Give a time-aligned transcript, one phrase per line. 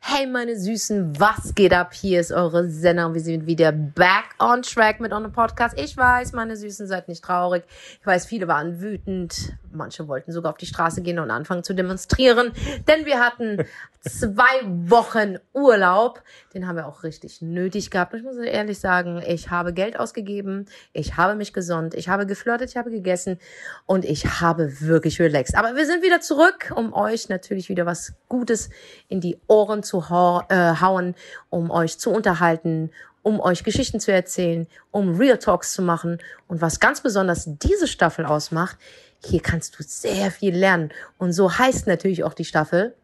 [0.00, 1.94] Hey meine Süßen, was geht ab?
[1.94, 5.78] Hier ist eure Senna und wir sind wieder back on track mit unserem Podcast.
[5.78, 7.64] Ich weiß, meine Süßen, seid nicht traurig.
[8.00, 9.56] Ich weiß, viele waren wütend.
[9.72, 12.52] Manche wollten sogar auf die Straße gehen und anfangen zu demonstrieren,
[12.86, 13.64] denn wir hatten
[14.00, 16.22] zwei Wochen Urlaub.
[16.54, 18.12] Den haben wir auch richtig nötig gehabt.
[18.12, 22.26] Und ich muss ehrlich sagen, ich habe Geld ausgegeben, ich habe mich gesund, ich habe
[22.26, 23.38] geflirtet, ich habe gegessen
[23.84, 25.56] und ich habe wirklich relaxed.
[25.56, 28.70] Aber wir sind wieder zurück, um euch natürlich wieder was Gutes
[29.08, 31.14] in die Ohren zu äh, hauen,
[31.50, 32.90] um euch zu unterhalten,
[33.22, 36.18] um euch Geschichten zu erzählen, um Real Talks zu machen.
[36.46, 38.76] Und was ganz besonders diese Staffel ausmacht,
[39.24, 40.92] hier kannst du sehr viel lernen.
[41.18, 42.94] Und so heißt natürlich auch die Staffel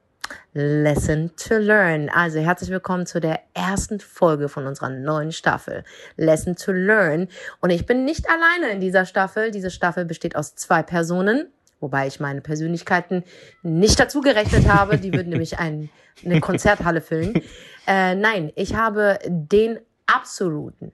[0.52, 2.08] Lesson to Learn.
[2.08, 5.84] Also herzlich willkommen zu der ersten Folge von unserer neuen Staffel
[6.16, 7.28] Lesson to Learn.
[7.60, 9.50] Und ich bin nicht alleine in dieser Staffel.
[9.50, 11.48] Diese Staffel besteht aus zwei Personen
[11.82, 13.24] wobei ich meine Persönlichkeiten
[13.62, 14.98] nicht dazu gerechnet habe.
[14.98, 15.90] Die würden nämlich ein,
[16.24, 17.34] eine Konzerthalle füllen.
[17.86, 20.92] Äh, nein, ich habe den absoluten,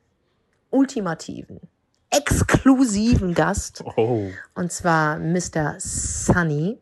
[0.70, 1.60] ultimativen,
[2.08, 3.84] exklusiven Gast.
[3.84, 4.30] Oh.
[4.54, 5.74] Und zwar Mr.
[5.78, 6.78] Sunny.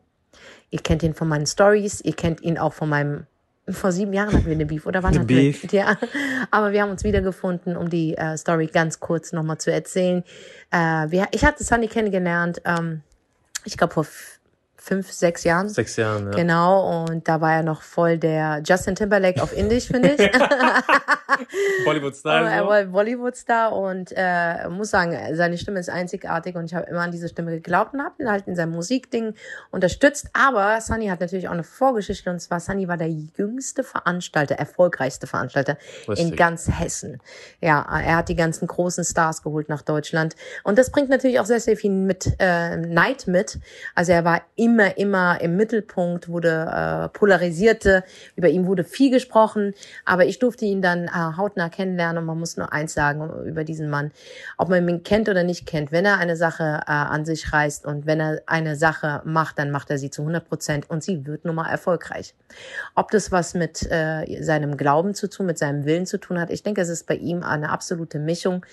[0.69, 3.27] Ihr kennt ihn von meinen Stories, ihr kennt ihn auch von meinem
[3.69, 5.71] vor sieben Jahren hatten wir eine Beef, oder wann hatten Beef.
[5.71, 5.79] wir?
[5.79, 5.97] Ja,
[6.51, 10.23] aber wir haben uns wiedergefunden, um die äh, Story ganz kurz nochmal zu erzählen.
[10.71, 10.77] Äh,
[11.11, 13.01] wir, ich hatte Sunny kennengelernt, ähm,
[13.67, 14.05] ich glaube vor
[14.75, 15.69] fünf, sechs Jahren.
[15.69, 16.31] Sechs Jahren, ja.
[16.31, 20.19] Genau, und da war er noch voll der Justin Timberlake auf Indisch, finde ich.
[21.85, 22.49] Bollywood-Star.
[22.49, 27.01] er war Bollywood-Star und äh, muss sagen, seine Stimme ist einzigartig und ich habe immer
[27.01, 29.33] an diese Stimme geglaubt und habe ihn halt in seinem Musikding
[29.71, 30.29] unterstützt.
[30.33, 35.27] Aber Sunny hat natürlich auch eine Vorgeschichte und zwar Sunny war der jüngste Veranstalter, erfolgreichste
[35.27, 35.77] Veranstalter
[36.07, 36.27] Richtig.
[36.27, 37.19] in ganz Hessen.
[37.61, 41.45] Ja, er hat die ganzen großen Stars geholt nach Deutschland und das bringt natürlich auch
[41.45, 43.59] sehr, sehr viel mit äh, Neid mit.
[43.95, 48.03] Also er war immer, immer im Mittelpunkt, wurde äh, polarisierte,
[48.35, 49.73] über ihn wurde viel gesprochen,
[50.05, 53.63] aber ich durfte ihn dann äh, hautnah kennenlernen und man muss nur eins sagen über
[53.63, 54.11] diesen Mann.
[54.57, 57.85] Ob man ihn kennt oder nicht kennt, wenn er eine Sache äh, an sich reißt
[57.85, 61.25] und wenn er eine Sache macht, dann macht er sie zu 100 Prozent und sie
[61.25, 62.35] wird nun mal erfolgreich.
[62.95, 66.51] Ob das was mit äh, seinem Glauben zu tun, mit seinem Willen zu tun hat,
[66.51, 68.63] ich denke, es ist bei ihm eine absolute Mischung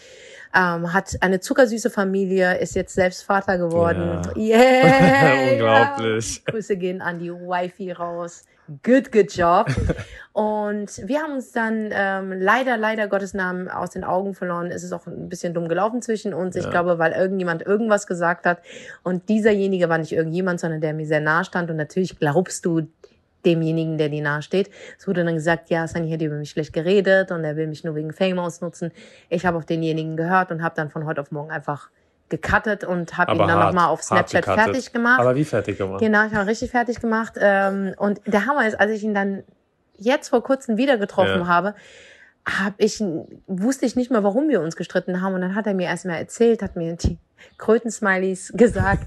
[0.54, 4.22] ähm, hat eine zuckersüße Familie, ist jetzt selbst Vater geworden.
[4.36, 4.56] Ja.
[4.56, 5.50] Yeah!
[5.52, 6.44] Unglaublich.
[6.44, 8.44] Grüße gehen an die Wifi raus.
[8.82, 9.66] Good, good job.
[10.32, 14.70] Und wir haben uns dann ähm, leider, leider Gottes Namen aus den Augen verloren.
[14.70, 16.56] Es ist auch ein bisschen dumm gelaufen zwischen uns.
[16.56, 16.62] Ja.
[16.62, 18.60] Ich glaube, weil irgendjemand irgendwas gesagt hat.
[19.02, 21.70] Und dieserjenige war nicht irgendjemand, sondern der mir sehr nahe stand.
[21.70, 22.88] Und natürlich glaubst du
[23.44, 24.70] demjenigen, der dir nahe steht.
[24.98, 27.84] Es wurde dann gesagt, ja, Sunny hat über mich schlecht geredet und er will mich
[27.84, 28.92] nur wegen Fame ausnutzen.
[29.28, 31.90] Ich habe auf denjenigen gehört und habe dann von heute auf morgen einfach
[32.28, 35.20] gecuttet und habe ihn dann nochmal auf Snapchat fertig gemacht.
[35.20, 36.00] Aber wie fertig gemacht?
[36.00, 37.34] Genau, ich habe richtig fertig gemacht.
[37.38, 39.42] Ähm, und der Hammer ist, als ich ihn dann
[39.96, 41.46] jetzt vor kurzem wieder getroffen ja.
[41.46, 41.74] habe,
[42.46, 43.02] hab ich,
[43.46, 45.34] wusste ich nicht mehr, warum wir uns gestritten haben.
[45.34, 47.18] Und dann hat er mir erstmal erzählt, hat mir die
[47.58, 49.06] Krötensmileys gesagt.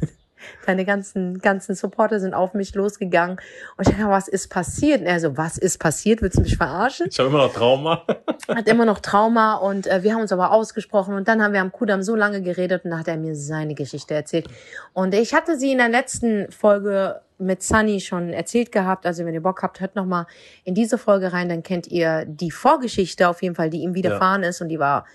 [0.65, 3.37] Deine ganzen, ganzen Supporter sind auf mich losgegangen.
[3.77, 5.01] Und ich dachte, was ist passiert?
[5.01, 6.21] Und er so, was ist passiert?
[6.21, 7.07] Willst du mich verarschen?
[7.09, 8.05] Ich habe immer noch Trauma.
[8.47, 11.61] Hat immer noch Trauma und äh, wir haben uns aber ausgesprochen und dann haben wir
[11.61, 14.47] am Kudam so lange geredet und da hat er mir seine Geschichte erzählt.
[14.93, 19.05] Und ich hatte sie in der letzten Folge mit Sunny schon erzählt gehabt.
[19.05, 20.27] Also wenn ihr Bock habt, hört noch mal
[20.63, 24.43] in diese Folge rein, dann kennt ihr die Vorgeschichte auf jeden Fall, die ihm widerfahren
[24.43, 24.49] ja.
[24.49, 25.05] ist und die war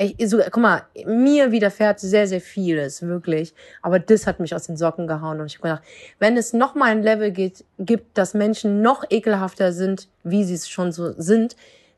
[0.00, 3.52] ich, so, guck mal, mir widerfährt sehr, sehr vieles, wirklich.
[3.82, 5.40] Aber das hat mich aus den Socken gehauen.
[5.40, 5.82] Und ich habe gedacht,
[6.20, 10.54] wenn es noch mal ein Level geht, gibt, dass Menschen noch ekelhafter sind, wie sie
[10.54, 11.56] es schon so sind,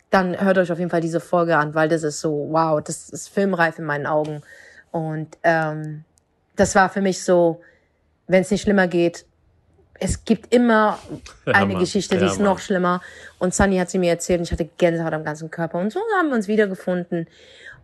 [0.08, 3.10] dann hört euch auf jeden Fall diese Folge an, weil das ist so, wow, das
[3.10, 4.40] ist filmreif in meinen Augen.
[4.92, 6.04] Und ähm,
[6.56, 7.60] das war für mich so,
[8.26, 9.26] wenn es nicht schlimmer geht,
[10.02, 10.98] es gibt immer
[11.44, 13.02] eine ja, Geschichte, die ja, ist noch schlimmer.
[13.38, 15.78] Und Sunny hat sie mir erzählt und ich hatte Gänsehaut am ganzen Körper.
[15.78, 17.28] Und so haben wir uns wiedergefunden.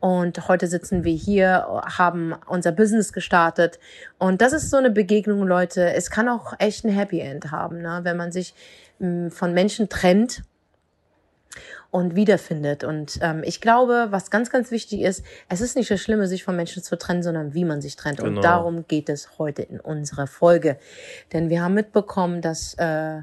[0.01, 3.79] Und heute sitzen wir hier, haben unser Business gestartet.
[4.19, 5.93] Und das ist so eine Begegnung, Leute.
[5.95, 8.01] Es kann auch echt ein Happy End haben, ne?
[8.03, 8.55] wenn man sich
[8.99, 10.43] mh, mm, von Menschen trennt
[11.91, 12.85] und wiederfindet.
[12.85, 16.45] Und ähm, ich glaube, was ganz, ganz wichtig ist, es ist nicht das Schlimme, sich
[16.45, 18.19] von Menschen zu trennen, sondern wie man sich trennt.
[18.19, 18.37] Genau.
[18.37, 20.79] Und darum geht es heute in unserer Folge.
[21.33, 23.23] Denn wir haben mitbekommen, dass äh,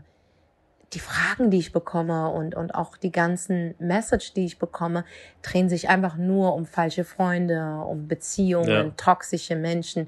[0.94, 5.06] die Fragen, die ich bekomme und, und auch die ganzen Message, die ich bekomme,
[5.42, 8.90] drehen sich einfach nur um falsche Freunde, um Beziehungen, ja.
[8.96, 10.08] toxische Menschen.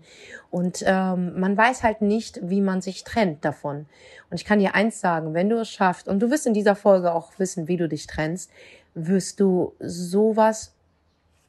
[0.51, 3.85] Und ähm, man weiß halt nicht, wie man sich trennt davon.
[4.29, 6.75] Und ich kann dir eins sagen, wenn du es schaffst, und du wirst in dieser
[6.75, 8.51] Folge auch wissen, wie du dich trennst,
[8.93, 10.73] wirst du sowas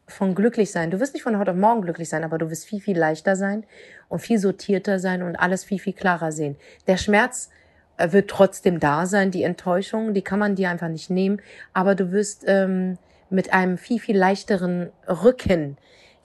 [0.09, 0.91] von glücklich sein.
[0.91, 3.37] Du wirst nicht von heute auf morgen glücklich sein, aber du wirst viel, viel leichter
[3.37, 3.65] sein
[4.09, 6.57] und viel sortierter sein und alles viel, viel klarer sehen.
[6.87, 7.51] Der Schmerz
[7.99, 11.41] wird trotzdem da sein, die Enttäuschung, die kann man dir einfach nicht nehmen,
[11.73, 12.99] aber du wirst ähm,
[13.31, 15.77] mit einem viel, viel leichteren Rücken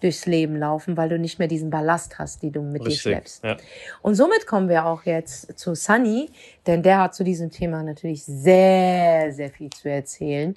[0.01, 3.09] durchs Leben laufen, weil du nicht mehr diesen Ballast hast, die du mit Richtig, dir
[3.09, 3.43] schleppst.
[3.43, 3.57] ja.
[4.01, 6.29] Und somit kommen wir auch jetzt zu Sunny,
[6.67, 10.55] denn der hat zu diesem Thema natürlich sehr, sehr viel zu erzählen.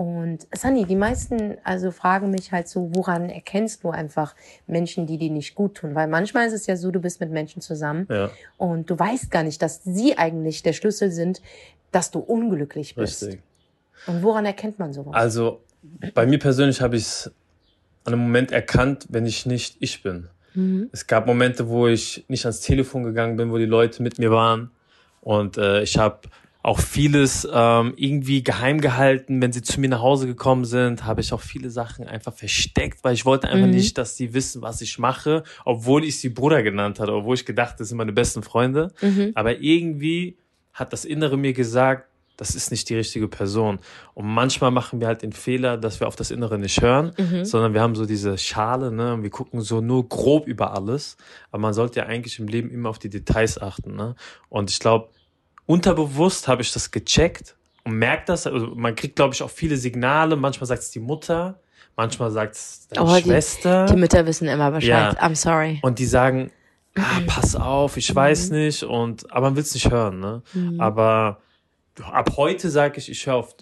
[0.00, 4.34] Und Sunny, die meisten also fragen mich halt so, woran erkennst du einfach
[4.66, 5.94] Menschen, die dir nicht gut tun?
[5.94, 9.30] Weil manchmal ist es ja so, du bist mit Menschen zusammen Ja, und du weißt
[9.30, 11.42] gar nicht, dass sie eigentlich der Schlüssel sind,
[11.92, 13.24] dass du unglücklich bist.
[13.24, 13.42] richtig.
[14.06, 15.12] Und woran erkennt man sowas?
[15.12, 15.60] Also
[16.14, 17.30] bei mir persönlich habe ich es
[18.04, 20.28] an einem Moment erkannt, wenn ich nicht ich bin.
[20.54, 20.88] Mhm.
[20.92, 24.30] Es gab Momente, wo ich nicht ans Telefon gegangen bin, wo die Leute mit mir
[24.30, 24.70] waren.
[25.20, 26.20] Und äh, ich habe
[26.62, 29.40] auch vieles ähm, irgendwie geheim gehalten.
[29.40, 33.02] Wenn sie zu mir nach Hause gekommen sind, habe ich auch viele Sachen einfach versteckt,
[33.02, 33.72] weil ich wollte einfach Mhm.
[33.74, 37.46] nicht, dass sie wissen, was ich mache, obwohl ich sie Bruder genannt hatte, obwohl ich
[37.46, 38.92] gedacht, das sind meine besten Freunde.
[39.00, 39.32] Mhm.
[39.34, 40.36] Aber irgendwie
[40.74, 43.80] hat das Innere mir gesagt, das ist nicht die richtige Person.
[44.14, 47.44] Und manchmal machen wir halt den Fehler, dass wir auf das Innere nicht hören, Mhm.
[47.44, 49.12] sondern wir haben so diese Schale, ne?
[49.14, 51.18] und Wir gucken so nur grob über alles.
[51.50, 54.14] Aber man sollte ja eigentlich im Leben immer auf die Details achten, ne?
[54.48, 55.10] Und ich glaube,
[55.66, 57.54] unterbewusst habe ich das gecheckt
[57.84, 58.46] und merkt das.
[58.46, 60.36] Also man kriegt, glaube ich, auch viele Signale.
[60.36, 61.58] Manchmal sagt es die Mutter,
[61.96, 63.86] manchmal sagt es deine Oh, die- Schwester.
[63.86, 65.14] Die Mütter wissen immer Bescheid.
[65.14, 65.20] Ja.
[65.22, 65.78] I'm sorry.
[65.82, 66.50] Und die sagen,
[66.96, 68.82] ah, pass auf, ich weiß nicht.
[68.84, 70.42] Und aber man will es nicht hören, ne?
[70.78, 71.40] Aber
[72.02, 73.54] ab heute sage ich, ich höre auf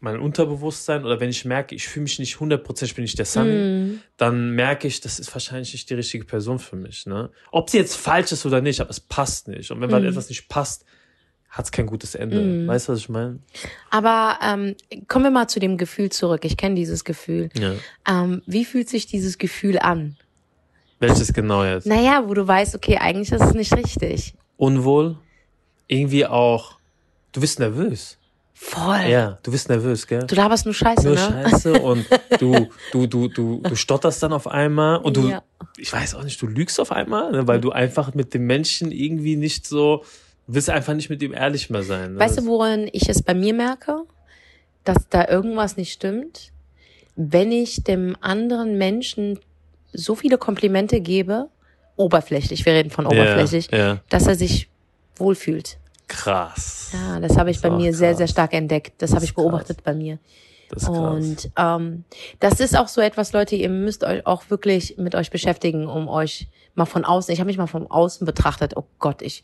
[0.00, 3.24] mein Unterbewusstsein oder wenn ich merke, ich fühle mich nicht 100%, ich bin nicht der
[3.24, 4.00] Sunny, Mhm.
[4.16, 7.06] dann merke ich, das ist wahrscheinlich nicht die richtige Person für mich.
[7.06, 7.30] Ne?
[7.52, 9.70] Ob sie jetzt falsch ist oder nicht, aber es passt nicht.
[9.70, 9.92] Und wenn Mhm.
[9.92, 10.84] mal etwas nicht passt,
[11.54, 12.66] hat es kein gutes Ende.
[12.66, 13.38] Weißt du, was ich meine?
[13.90, 14.74] Aber ähm,
[15.06, 16.46] kommen wir mal zu dem Gefühl zurück.
[16.46, 17.50] Ich kenne dieses Gefühl.
[17.54, 17.74] Ja.
[18.08, 20.16] Ähm, wie fühlt sich dieses Gefühl an?
[20.98, 21.86] Welches genau jetzt?
[21.86, 24.32] Naja, wo du weißt, okay, eigentlich ist es nicht richtig.
[24.56, 25.18] Unwohl?
[25.88, 26.78] Irgendwie auch,
[27.32, 28.16] du bist nervös.
[28.54, 29.00] Voll.
[29.10, 30.24] Ja, du bist nervös, gell?
[30.26, 31.44] Du laberst nur Scheiße, Nur ne?
[31.50, 32.06] Scheiße und
[32.38, 35.42] du, du, du, du, du stotterst dann auf einmal und du, Ja.
[35.76, 38.90] ich weiß auch nicht, du lügst auf einmal, ne, weil du einfach mit dem Menschen
[38.92, 40.04] irgendwie nicht so,
[40.54, 42.14] willst einfach nicht mit ihm ehrlich mehr sein.
[42.14, 42.18] Ne?
[42.20, 44.02] Weißt du, woran ich es bei mir merke?
[44.84, 46.52] Dass da irgendwas nicht stimmt?
[47.16, 49.38] Wenn ich dem anderen Menschen
[49.92, 51.48] so viele Komplimente gebe,
[51.96, 54.00] oberflächlich, wir reden von oberflächlich, Ja, ja.
[54.08, 54.68] dass er sich
[55.16, 55.78] wohlfühlt.
[56.08, 56.90] Krass.
[56.92, 58.30] Ja, das habe ich ist bei mir sehr, sehr krass.
[58.32, 58.94] stark entdeckt.
[58.98, 59.44] Das, Das habe ich ist krass.
[59.44, 60.18] beobachtet bei mir.
[60.70, 60.96] Das krass.
[60.96, 62.04] Und ähm,
[62.40, 66.08] das ist auch so etwas, Leute, ihr müsst euch auch wirklich mit euch beschäftigen, um
[66.08, 69.42] euch mal von außen, ich habe mich mal von außen betrachtet, oh Gott, ich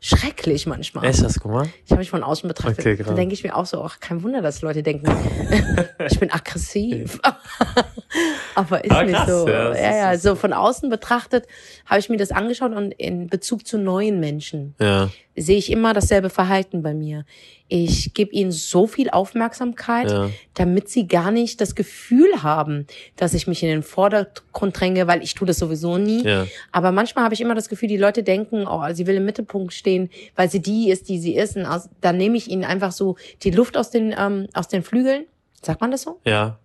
[0.00, 1.04] schrecklich manchmal.
[1.06, 1.70] Echt, hast du gemacht?
[1.84, 2.80] Ich habe mich von außen betrachtet.
[2.80, 5.06] Okay, Dann denke ich mir auch so, ach, kein Wunder, dass Leute denken,
[6.10, 7.18] ich bin aggressiv.
[8.54, 9.48] Aber ist Ah, nicht krass, so.
[9.48, 11.46] ja, Ja, das ja, ist- so von außen betrachtet
[11.86, 15.10] habe ich mir das angeschaut und in Bezug zu neuen Menschen Ja,
[15.40, 17.24] sehe ich immer dasselbe Verhalten bei mir.
[17.68, 20.30] Ich gebe ihnen so viel Aufmerksamkeit, Ja.
[20.54, 22.86] damit sie gar nicht das Gefühl haben,
[23.16, 26.24] dass ich mich in den Vordergrund dränge, weil ich tue das sowieso nie.
[26.24, 26.46] Ja.
[26.72, 29.72] Aber manchmal habe ich immer das Gefühl, die Leute denken, oh, sie will im Mittelpunkt
[29.74, 31.56] stehen, weil sie die ist, die sie ist.
[31.56, 34.82] Und aus, dann nehme ich ihnen einfach so die Luft aus den, ähm, aus den
[34.82, 35.26] Flügeln.
[35.62, 36.20] Sagt man das so?
[36.24, 36.58] ja.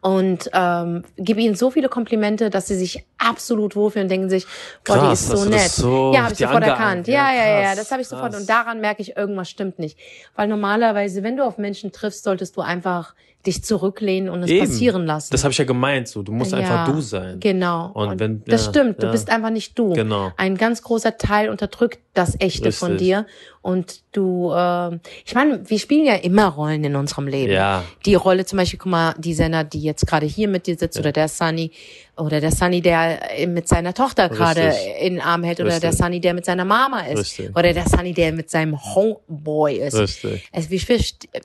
[0.00, 4.46] und ähm, gebe ihnen so viele Komplimente, dass sie sich absolut wohlfühlen und denken sich,
[4.84, 5.70] boah, die Krass, ist hast so nett.
[5.70, 7.08] so ja, habe ich sofort erkannt.
[7.08, 8.32] Ja, Ja, ja, ja, das habe ich sofort.
[8.32, 8.40] krass.
[8.40, 9.98] Und daran merke ich, irgendwas stimmt nicht.
[10.36, 13.14] Weil normalerweise, wenn du auf Menschen triffst, solltest du einfach
[13.46, 14.60] dich zurücklehnen und es Eben.
[14.66, 15.28] passieren lassen.
[15.32, 16.22] Das habe ich ja gemeint, so.
[16.22, 17.40] Du musst einfach Ja, du sein.
[17.40, 17.90] Genau.
[17.92, 19.12] Und wenn- das ja, stimmt, du ja.
[19.12, 19.92] bist einfach nicht du.
[19.94, 20.30] Genau.
[20.36, 23.06] Ein ganz großer Teil unterdrückt das Echte von Richtig.
[23.08, 23.26] dir.
[23.62, 27.52] Und du, äh, ich meine, wir spielen ja immer Rollen in unserem Leben.
[27.52, 27.84] Ja.
[28.04, 30.98] Die Rolle zum Beispiel, guck mal, die Senna, die jetzt gerade hier mit dir sitzt,
[30.98, 31.70] oder der Sunny,
[32.18, 35.82] oder der Sunny, der mit seiner Tochter gerade in den Arm hält, oder Richtig.
[35.82, 37.56] der Sunny, der mit seiner Mama ist, Richtig.
[37.56, 39.94] oder der Sunny, der mit seinem Homeboy ist.
[39.96, 40.48] Richtig.
[40.52, 40.68] Also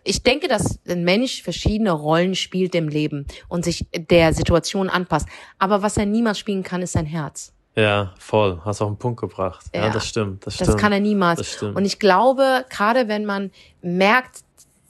[0.04, 5.28] ich denke, dass ein Mensch verschiedene Rollen spielt im Leben und sich der Situation anpasst.
[5.60, 7.54] Aber was er niemals spielen kann, ist sein Herz.
[7.76, 8.60] Ja, voll.
[8.66, 9.66] Hast auch einen Punkt gebracht.
[9.74, 9.90] Ja, Ja.
[9.92, 10.46] das stimmt.
[10.48, 10.82] Das, Das stimmt.
[10.82, 11.58] kann er niemals.
[11.60, 11.62] Das.
[11.62, 13.52] Und ich glaube, gerade wenn man
[13.84, 14.40] merkt,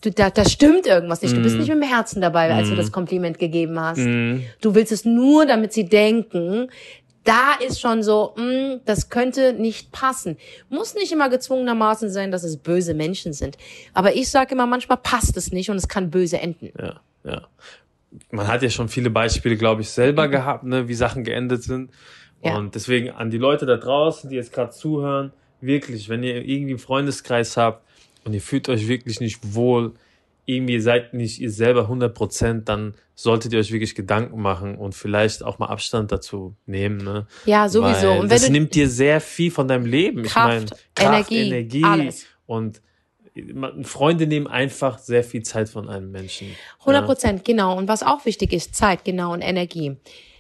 [0.02, 2.76] du, da, da stimmt irgendwas nicht, du bist nicht mit dem Herzen dabei, als du
[2.76, 3.98] das Kompliment gegeben hast.
[3.98, 4.46] Mhm.
[4.62, 6.70] Du willst es nur, damit sie denken,
[7.28, 10.38] da ist schon so, mh, das könnte nicht passen.
[10.70, 13.58] Muss nicht immer gezwungenermaßen sein, dass es böse Menschen sind.
[13.94, 16.72] Aber ich sage immer, manchmal passt es nicht und es kann böse enden.
[16.80, 17.48] Ja, ja.
[18.32, 21.92] Man hat ja schon viele Beispiele, glaube ich, selber gehabt, ne, wie Sachen geendet sind.
[22.42, 22.58] Ja.
[22.58, 26.72] Und deswegen an die Leute da draußen, die jetzt gerade zuhören, wirklich, wenn ihr irgendwie
[26.72, 27.84] einen Freundeskreis habt
[28.24, 29.94] und ihr fühlt euch wirklich nicht wohl,
[30.48, 34.78] irgendwie ihr seid nicht ihr selber 100 Prozent, dann solltet ihr euch wirklich Gedanken machen
[34.78, 36.98] und vielleicht auch mal Abstand dazu nehmen.
[36.98, 37.28] Ne?
[37.46, 38.08] Ja, sowieso.
[38.08, 40.24] Weil Und wenn das du- nimmt dir sehr viel von deinem Leben.
[40.24, 40.36] Kraft,
[40.96, 42.26] ich meine, Kraft, Energie, Energie alles.
[42.46, 42.82] und
[43.84, 46.48] Freunde nehmen einfach sehr viel Zeit von einem Menschen.
[46.80, 47.78] 100 Prozent, genau.
[47.78, 49.98] Und was auch wichtig ist, Zeit, genau, und Energie.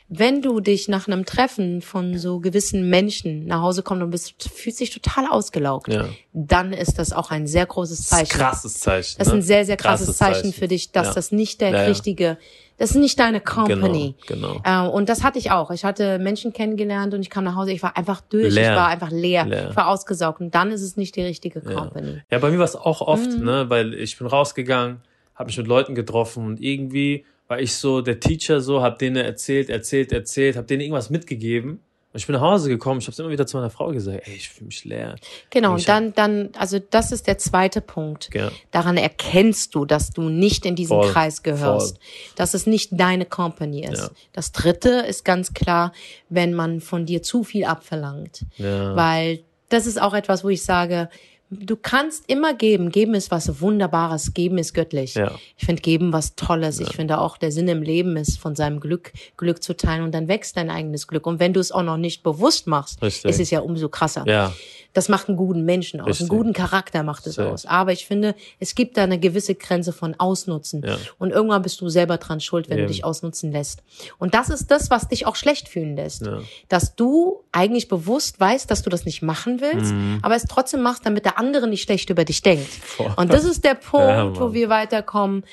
[0.09, 4.41] Wenn du dich nach einem Treffen von so gewissen Menschen nach Hause kommst und bist,
[4.49, 6.05] fühlst dich total ausgelaugt, Ja.
[6.31, 8.39] dann ist das auch ein sehr großes Das ist ein Zeichen.
[8.39, 9.15] krasses Zeichen.
[9.17, 9.39] Das ist ne?
[9.39, 10.53] ein sehr, sehr krasses, Zeichen, Zeichen.
[10.53, 11.13] für dich, dass Ja.
[11.15, 12.37] das nicht der Ja, richtige,
[12.77, 14.15] das ist nicht deine Company.
[14.27, 14.89] Genau, genau.
[14.91, 15.71] Und das hatte ich auch.
[15.71, 18.71] Ich hatte Menschen kennengelernt und ich kam nach Hause, ich war einfach durch, Leer.
[18.71, 19.69] ich war einfach leer, Leer.
[19.71, 22.21] ich war ausgesaugt und dann ist es nicht die richtige Company.
[22.31, 23.43] Ja, bei mir war es auch oft, Mhm.
[23.43, 25.01] ne, weil ich bin rausgegangen,
[25.35, 29.17] habe mich mit Leuten getroffen und irgendwie war ich so der Teacher so, hab denen
[29.17, 31.79] erzählt, erzählt, erzählt, hab denen irgendwas mitgegeben.
[32.13, 34.35] Und ich bin nach Hause gekommen, ich habe immer wieder zu meiner Frau gesagt, ey,
[34.35, 35.15] ich fühle mich leer.
[35.49, 38.29] Genau, und dann, dann, also das ist der zweite Punkt.
[38.33, 38.49] Ja.
[38.71, 41.99] Daran erkennst du, dass du nicht in diesen Voll, Kreis gehörst,
[42.35, 44.03] dass es nicht deine Company ist.
[44.03, 44.09] Ja.
[44.33, 45.91] Das dritte ist ganz klar,
[46.29, 48.45] wenn man von dir zu viel abverlangt.
[48.55, 48.95] Ja.
[48.95, 51.09] Weil das ist auch etwas, wo ich sage,
[51.49, 52.89] du kannst immer geben.
[52.89, 54.33] Geben ist was Wunderbares.
[54.33, 55.15] Geben ist göttlich.
[55.15, 55.31] Ja.
[55.57, 56.79] Ich finde Geben was Tolles.
[56.79, 60.13] Ich finde auch, der Sinn im Leben ist, von seinem Glück Glück zu teilen und
[60.13, 61.25] dann wächst dein eigenes Glück.
[61.25, 63.29] Und wenn du es auch noch nicht bewusst machst, Richtig.
[63.31, 64.23] ist es ja umso krasser.
[64.27, 64.53] Ja,
[64.93, 66.21] Das macht einen guten Menschen aus, Richtig.
[66.29, 67.51] einen guten Charakter macht es Safe.
[67.51, 67.65] aus.
[67.65, 70.83] Aber ich finde, es gibt da eine gewisse Grenze von Ausnutzen.
[70.85, 70.97] Ja.
[71.19, 72.87] Und irgendwann bist du selber dran schuld, wenn Eben.
[72.87, 73.83] du dich ausnutzen lässt.
[74.17, 76.25] Und das ist das, was dich auch schlecht fühlen lässt.
[76.25, 76.39] Ja.
[76.67, 80.19] Dass du eigentlich bewusst weißt, dass du das nicht machen willst, Mhm.
[80.21, 82.67] aber es trotzdem machst, damit der andere nicht schlecht über dich denkt.
[82.69, 83.11] Voll.
[83.17, 85.43] Und das ist der Punkt, Ja, wo wir weiterkommen.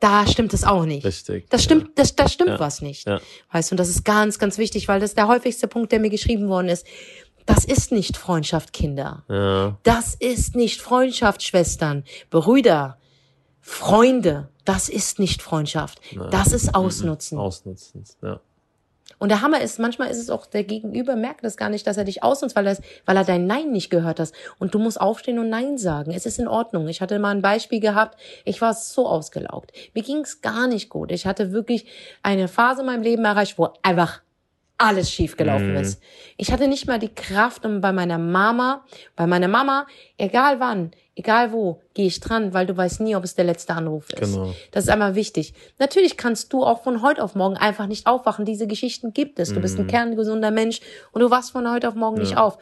[0.00, 1.04] Da stimmt es auch nicht.
[1.04, 1.48] richtig.
[1.50, 2.60] Das stimmt, das, das stimmt Ja.
[2.60, 3.06] was nicht.
[3.06, 3.20] Ja.
[3.52, 6.00] Weißt du, und das ist ganz, ganz wichtig, weil das ist der häufigste Punkt, der
[6.00, 6.86] mir geschrieben worden ist.
[7.46, 9.22] Das ist nicht Freundschaft, Kinder.
[9.28, 9.78] Ja.
[9.82, 12.98] Das ist nicht Freundschaft, Schwestern, Brüder,
[13.60, 14.48] Freunde.
[14.64, 16.00] Das ist nicht Freundschaft.
[16.30, 17.38] Das ist Ausnutzen.
[17.38, 18.04] Ausnutzen.
[18.22, 18.40] Ja.
[19.18, 21.96] Und der Hammer ist, manchmal ist es auch, der Gegenüber merkt das gar nicht, dass
[21.96, 24.34] er dich ausnutzt, weil, das, weil er dein Nein nicht gehört hast.
[24.58, 26.12] Und du musst aufstehen und Nein sagen.
[26.12, 26.88] Es ist in Ordnung.
[26.88, 29.72] Ich hatte mal ein Beispiel gehabt, ich war so ausgelaugt.
[29.94, 31.12] Mir ging es gar nicht gut.
[31.12, 31.86] Ich hatte wirklich
[32.22, 34.20] eine Phase in meinem Leben erreicht, wo einfach
[34.76, 36.02] alles schief gelaufen ist.
[36.36, 39.86] Ich hatte nicht mal die Kraft, um bei meiner Mama, bei meiner Mama,
[40.18, 43.74] egal wann, egal wo, gehe ich dran, weil du weißt nie, ob es der letzte
[43.74, 44.32] Anruf ist.
[44.32, 44.54] Genau.
[44.72, 45.54] Das ist einmal wichtig.
[45.78, 48.44] Natürlich kannst du auch von heute auf morgen einfach nicht aufwachen.
[48.44, 49.52] Diese Geschichten gibt es.
[49.52, 50.80] Du bist ein kerngesunder Mensch
[51.12, 52.58] und du wachst von heute auf morgen nicht auf.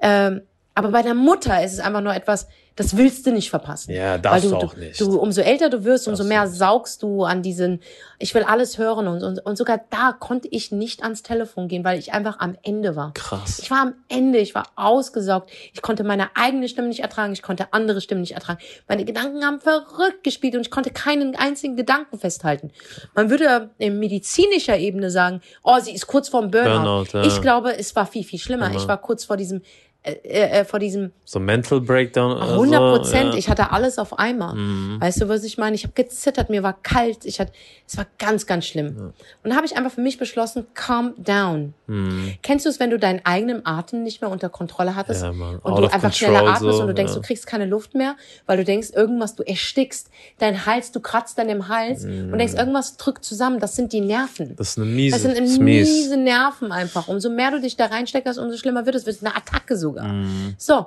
[0.00, 0.42] Ähm,
[0.74, 3.92] aber bei der Mutter ist es einfach nur etwas, das willst du nicht verpassen.
[3.92, 5.00] Ja, darfst du auch nicht.
[5.00, 7.80] Du, umso älter du wirst, umso Darfst mehr du saugst du an diesen,
[8.18, 11.84] ich will alles hören und, und, und sogar da konnte ich nicht ans Telefon gehen,
[11.84, 13.12] weil ich einfach am Ende war.
[13.14, 13.60] Krass.
[13.60, 15.50] Ich war am Ende, ich war ausgesaugt.
[15.72, 18.58] Ich konnte meine eigene Stimme nicht ertragen, ich konnte andere Stimmen nicht ertragen.
[18.88, 22.72] Meine Gedanken haben verrückt gespielt und ich konnte keinen einzigen Gedanken festhalten.
[23.14, 27.04] Man würde in medizinischer Ebene sagen, oh, sie ist kurz vorm Burnout.
[27.04, 27.24] Burnout, ja.
[27.24, 28.68] Ich glaube, es war viel, viel schlimmer.
[28.68, 28.80] Genau.
[28.80, 29.62] Ich war kurz vor diesem,
[30.04, 32.36] äh, äh, vor diesem So Mental Breakdown.
[32.36, 33.24] oder 100 Prozent.
[33.24, 33.38] So, ja.
[33.38, 34.54] Ich hatte alles auf einmal.
[35.00, 35.74] Weißt du, was ich meine?
[35.74, 37.24] Ich habe gezittert, mir war kalt.
[37.24, 37.52] Ich hatte,
[37.86, 38.88] es war ganz, ganz schlimm.
[38.88, 41.72] Und dann habe ich einfach für mich beschlossen, calm down.
[41.86, 42.34] Mhm.
[42.42, 45.64] Kennst du es, wenn du deinen eigenen Atem nicht mehr unter Kontrolle hattest Ja, und
[45.64, 47.20] Out du einfach schneller atmest so, und du denkst, ja.
[47.20, 51.38] du kriegst keine Luft mehr, weil du denkst, irgendwas, du erstickst, dein Hals, du kratzt
[51.38, 53.58] an dem Hals und denkst, irgendwas drückt zusammen.
[53.58, 54.54] Das sind die Nerven.
[54.56, 55.16] Das ist eine miese.
[55.16, 55.88] Das sind mies.
[55.88, 57.08] miese Nerven einfach.
[57.08, 59.06] Umso mehr du dich da reinsteckst, umso schlimmer wird es.
[59.06, 60.08] Wird eine Attacke sogar.
[60.08, 60.54] Mhm.
[60.58, 60.86] So.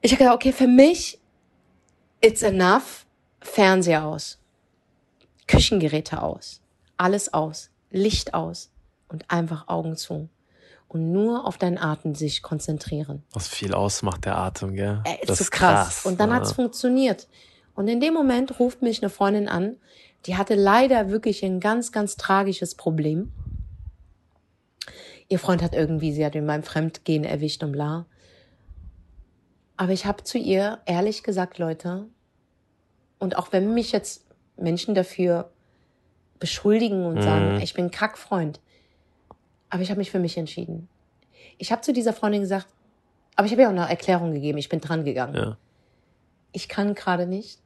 [0.00, 1.18] Ich habe gedacht, okay, für mich,
[2.20, 3.06] it's enough.
[3.40, 4.38] Fernseher aus.
[5.46, 6.60] Küchengeräte aus.
[6.96, 7.70] Alles aus.
[7.90, 8.70] Licht aus.
[9.08, 10.28] Und einfach Augen zu.
[10.88, 13.22] Und nur auf deinen Atem sich konzentrieren.
[13.32, 15.00] Was viel ausmacht, der Atem, gell?
[15.04, 16.06] Ey, ist das so krass.
[16.06, 16.36] Und dann ja.
[16.36, 17.28] hat's funktioniert.
[17.74, 19.76] Und in dem Moment ruft mich eine Freundin an,
[20.26, 23.32] die hatte leider wirklich ein ganz, ganz tragisches Problem.
[25.28, 28.06] Ihr Freund hat irgendwie, sie hat ihn beim Fremdgehen erwischt und bla.
[29.76, 32.06] Aber ich habe zu ihr ehrlich gesagt, Leute,
[33.18, 34.24] und auch wenn mich jetzt
[34.56, 35.50] Menschen dafür
[36.38, 37.60] beschuldigen und sagen, Mhm.
[37.60, 38.60] ich bin Kackfreund,
[39.70, 40.88] aber ich habe mich für mich entschieden.
[41.58, 42.66] Ich habe zu dieser Freundin gesagt,
[43.36, 45.34] aber ich habe ihr auch eine Erklärung gegeben, ich bin dran gegangen.
[45.34, 45.56] Ja,
[46.52, 47.58] Ich kann gerade nicht.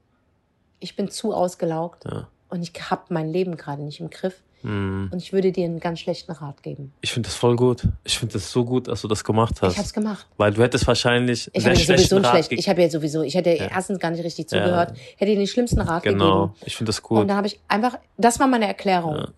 [0.80, 2.28] Ich bin zu ausgelaugt ja.
[2.48, 4.42] Und ich habe mein Leben gerade nicht im Griff.
[4.62, 5.10] Mhm.
[5.12, 6.92] Und ich würde dir einen ganz schlechten Rat geben.
[7.00, 7.86] Ich finde das voll gut.
[8.02, 9.72] Ich finde das so gut, dass du das gemacht hast.
[9.72, 10.26] Ich habe es gemacht.
[10.36, 12.52] Weil du hättest wahrscheinlich Ich sehr habe ihr sowieso schlechten Rat schlecht.
[12.60, 14.58] Ich habe ihr sowieso, ich hätte ihr erstens gar nicht richtig Ja.
[14.58, 16.48] zugehört, hätte ihr den schlimmsten Rat Genau.
[16.48, 16.60] gegeben.
[16.66, 17.30] Ich finde das Und gut.
[17.30, 19.16] da habe ich einfach, das war meine Erklärung.
[19.16, 19.28] Ja.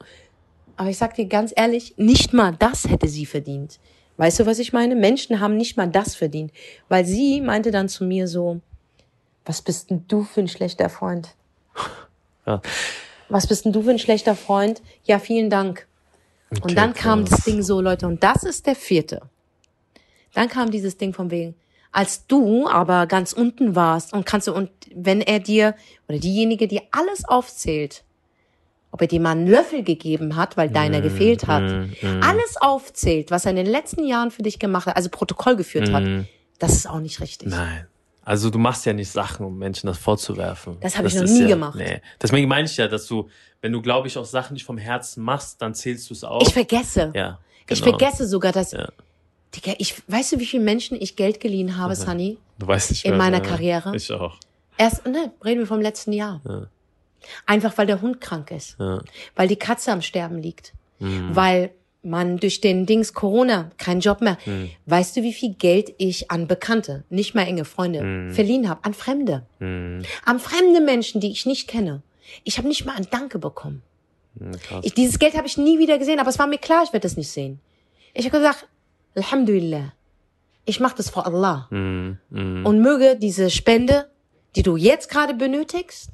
[0.78, 3.78] Aber ich sag dir ganz ehrlich, nicht mal das hätte sie verdient.
[4.16, 4.96] Weißt du, was ich meine?
[4.96, 6.50] Menschen haben nicht mal das verdient.
[6.88, 8.60] Weil sie meinte dann zu mir so,
[9.44, 11.34] was bist denn du für ein schlechter Freund?
[12.46, 12.60] Ja.
[13.28, 14.82] Was bist denn du für ein schlechter Freund?
[15.04, 15.86] Ja, vielen Dank.
[16.50, 17.30] Okay, Und dann kam krass.
[17.38, 19.22] das Ding so, Leute, und das ist der vierte.
[20.34, 21.54] Dann kam dieses Ding von wegen,
[21.92, 25.74] als du aber ganz unten warst und kannst du, und wenn er dir,
[26.08, 28.04] oder diejenige, die alles aufzählt,
[28.92, 32.22] ob er dir mal einen Löffel gegeben hat, weil deiner gefehlt hat, mm, mm.
[32.22, 35.92] alles aufzählt, was er in den letzten Jahren für dich gemacht hat, also Protokoll geführt
[35.92, 36.22] hat, Mm.
[36.58, 37.48] das ist auch nicht richtig.
[37.50, 37.86] Nein.
[38.30, 40.76] Also du machst ja nicht Sachen, um Menschen das vorzuwerfen.
[40.78, 41.74] Das habe ich noch nie ja, gemacht.
[41.74, 42.00] Nee.
[42.22, 43.28] Deswegen meine ich ja, dass du,
[43.60, 46.40] wenn du, glaube ich, auch Sachen nicht vom Herzen machst, dann zählst du es auf.
[46.46, 47.10] Ich vergesse.
[47.12, 47.98] ja, Ich genau.
[47.98, 48.88] vergesse sogar, dass, Ja.
[49.56, 52.38] Digga, ich, weißt du, wie viele Menschen ich Geld geliehen habe, Sunny?
[52.60, 53.96] Du weißt nicht in meiner ja, Karriere?
[53.96, 54.36] Ich auch.
[54.78, 56.40] Erst, ne, reden wir vom letzten Jahr.
[56.48, 56.66] Ja.
[57.46, 58.76] Einfach weil der Hund krank ist.
[58.78, 59.02] Ja.
[59.34, 60.72] Weil die Katze am Sterben liegt.
[61.00, 61.34] Mhm.
[61.34, 64.38] Weil man durch den Dings Corona keinen Job mehr.
[64.46, 64.70] Mhm.
[64.86, 68.32] Weißt du, wie viel Geld ich an Bekannte, nicht mal enge Freunde, Mhm.
[68.32, 68.84] verliehen habe?
[68.84, 69.44] An Fremde.
[69.58, 70.02] Mhm.
[70.24, 72.02] An fremde Menschen, die ich nicht kenne.
[72.44, 73.82] Ich habe nicht mal ein Danke bekommen.
[74.62, 74.84] Krass.
[74.84, 77.06] Ich, dieses Geld habe ich nie wieder gesehen, aber es war mir klar, ich werde
[77.06, 77.60] es nicht sehen.
[78.14, 78.66] Ich habe gesagt,
[79.16, 79.92] Alhamdulillah,
[80.64, 81.66] ich mache das vor Allah.
[81.70, 82.18] Mhm.
[82.30, 82.64] Mhm.
[82.64, 84.08] Und möge diese Spende,
[84.56, 86.10] die du jetzt gerade benötigst,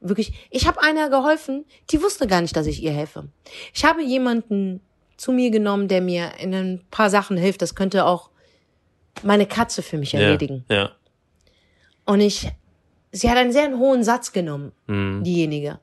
[0.00, 3.28] wirklich, ich habe einer geholfen, die wusste gar nicht, dass ich ihr helfe.
[3.74, 4.80] Ich habe jemanden
[5.18, 7.60] zu mir genommen, der mir in ein paar Sachen hilft.
[7.60, 8.30] Das könnte auch
[9.22, 10.64] meine Katze für mich erledigen.
[10.70, 10.76] Ja.
[10.76, 10.90] ja.
[12.06, 12.48] Und ich,
[13.12, 15.22] sie hat einen sehr hohen Satz genommen, Mhm.
[15.24, 15.78] diejenige.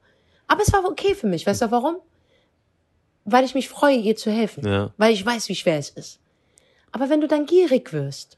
[0.48, 1.46] Aber es war okay für mich.
[1.46, 1.98] Weißt du warum?
[3.26, 4.66] Weil ich mich freue, ihr zu helfen.
[4.68, 4.94] Ja.
[4.98, 6.20] Weil ich weiß, wie schwer es ist.
[6.92, 8.38] Aber wenn du dann gierig wirst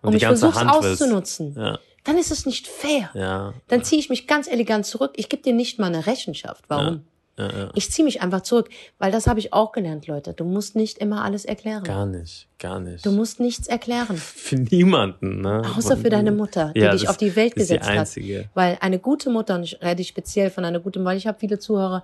[0.00, 1.78] und, die mich versuchst Hand auszunutzen, Ja.
[2.04, 3.10] dann ist es nicht fair.
[3.14, 3.52] Ja.
[3.66, 5.12] Dann ziehe ich mich ganz elegant zurück.
[5.16, 6.64] Ich gebe dir nicht mal eine Rechenschaft.
[6.68, 7.04] Warum?
[7.38, 7.50] Ja.
[7.56, 7.70] ja.
[7.74, 8.68] Ich ziehe mich einfach zurück,
[8.98, 10.32] weil das habe ich auch gelernt, Leute.
[10.34, 11.84] Du musst nicht immer alles erklären.
[11.84, 12.48] Gar nicht.
[12.58, 13.06] Gar nicht.
[13.06, 14.16] Du musst nichts erklären.
[14.16, 15.62] für niemanden, ne?
[15.76, 17.98] Außer für deine Mutter, die Ja, dich auf die Welt ist die gesetzt hat.
[17.98, 18.48] einzige.
[18.54, 21.58] Weil eine gute Mutter, und ich rede speziell von einer guten, weil ich habe viele
[21.58, 22.02] Zuhörer,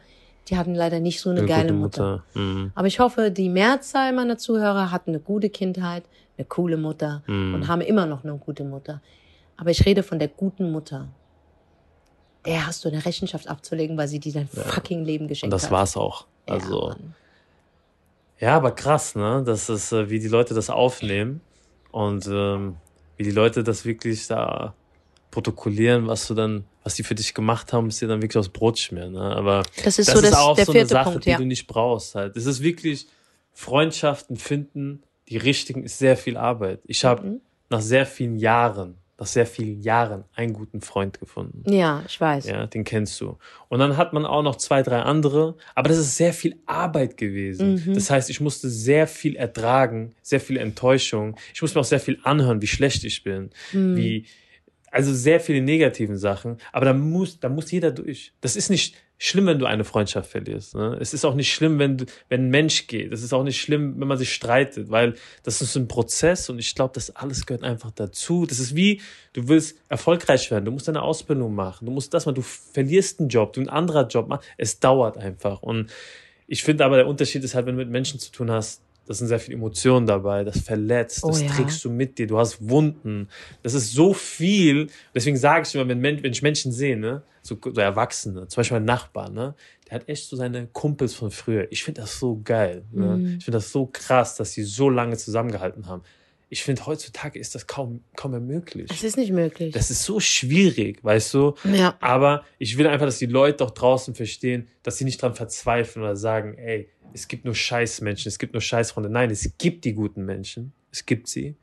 [0.48, 2.22] die hatten leider nicht so eine, Eine geile Mutter.
[2.34, 2.40] Mutter.
[2.40, 2.72] Mhm.
[2.74, 6.04] Aber ich hoffe, die Mehrzahl meiner Zuhörer hatten eine gute Kindheit,
[6.36, 7.54] eine coole Mutter Mhm.
[7.54, 9.00] und haben immer noch eine gute Mutter.
[9.56, 11.08] Aber ich rede von der guten Mutter.
[12.46, 15.64] Der hast du eine Rechenschaft abzulegen, weil sie dir dein fucking Leben Und geschenkt das
[15.64, 15.70] hat.
[15.70, 16.26] war's auch.
[16.48, 17.14] Ja, Also, Mann.
[18.40, 19.42] ja, aber krass, ne?
[19.46, 21.40] Das ist, äh, wie die Leute das aufnehmen
[21.90, 22.76] und ähm,
[23.16, 24.74] wie die Leute das wirklich da
[25.30, 28.48] protokollieren, was du dann, was die für dich gemacht haben, ist dir dann wirklich aufs
[28.50, 29.12] Brot schmieren.
[29.12, 29.20] Ne?
[29.22, 31.38] Aber Das ist das so ist das, auch so eine Sache, Punkt, die ja.
[31.38, 32.36] du nicht brauchst halt.
[32.36, 33.06] Es ist wirklich
[33.52, 36.80] Freundschaften finden, die richtigen, ist sehr viel Arbeit.
[36.86, 37.40] Ich habe Mhm.
[37.70, 41.62] nach sehr vielen Jahren, nach sehr vielen Jahren einen guten Freund gefunden.
[41.72, 42.46] Ja, ich weiß.
[42.46, 43.38] Ja, den kennst du.
[43.68, 47.16] Und dann hat man auch noch zwei, drei andere, aber das ist sehr viel Arbeit
[47.16, 47.74] gewesen.
[47.86, 47.94] Mhm.
[47.94, 51.36] Das heißt, ich musste sehr viel ertragen, sehr viel Enttäuschung.
[51.54, 53.96] Ich musste mir auch sehr viel anhören, wie schlecht ich bin, Mhm.
[53.96, 54.26] wie,
[54.90, 56.58] also sehr viele negativen Sachen.
[56.72, 58.32] Aber da muss, da muss jeder durch.
[58.40, 60.74] Das ist nicht schlimm, wenn du eine Freundschaft verlierst.
[60.74, 60.96] Ne?
[61.00, 63.12] Es ist auch nicht schlimm, wenn, du, wenn ein Mensch geht.
[63.12, 66.58] Es ist auch nicht schlimm, wenn man sich streitet, weil das ist ein Prozess und
[66.58, 68.46] ich glaube, das alles gehört einfach dazu.
[68.46, 69.00] Das ist wie,
[69.32, 73.20] du willst erfolgreich werden, du musst deine Ausbildung machen, du musst das mal, du verlierst
[73.20, 74.48] einen Job, du einen anderen Job machst.
[74.58, 75.62] Es dauert einfach.
[75.62, 75.90] Und
[76.46, 79.18] ich finde aber, der Unterschied ist halt, wenn du mit Menschen zu tun hast, das
[79.18, 81.48] sind sehr viele Emotionen dabei, das verletzt, Oh das ja.
[81.48, 83.28] trägst du mit dir, du hast Wunden.
[83.62, 84.88] Das ist so viel.
[85.14, 88.78] Deswegen sage ich immer, wenn, wenn ich Menschen sehe, ne, so, so Erwachsene, zum Beispiel
[88.78, 89.54] mein Nachbar, ne,
[89.86, 91.70] der hat echt so seine Kumpels von früher.
[91.70, 92.84] Ich finde das so geil.
[92.90, 93.18] Ne?
[93.18, 93.36] Mhm.
[93.38, 96.02] Ich finde das so krass, dass sie so lange zusammengehalten haben.
[96.54, 98.88] Ich finde, heutzutage ist das kaum, kaum mehr möglich.
[98.88, 99.72] Es ist nicht möglich.
[99.74, 101.54] Das ist so schwierig, weißt du?
[101.64, 101.96] ja.
[102.00, 106.04] Aber ich will einfach, dass die Leute auch draußen verstehen, dass sie nicht dran verzweifeln
[106.04, 109.10] oder sagen, ey, es gibt nur Scheißmenschen, es gibt nur Scheißfreunde.
[109.10, 110.72] Nein, es gibt die guten Menschen.
[110.92, 111.56] Es gibt sie.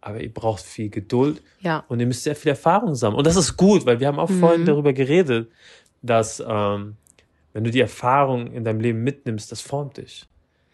[0.00, 1.84] Aber ihr braucht viel Geduld ja.
[1.88, 3.18] und ihr müsst sehr viel Erfahrung sammeln.
[3.18, 4.40] Und das ist gut, weil wir haben auch Mhm.
[4.40, 5.50] vorhin darüber geredet,
[6.00, 6.96] dass ähm,
[7.52, 10.24] wenn du die Erfahrung in deinem Leben mitnimmst, das formt dich.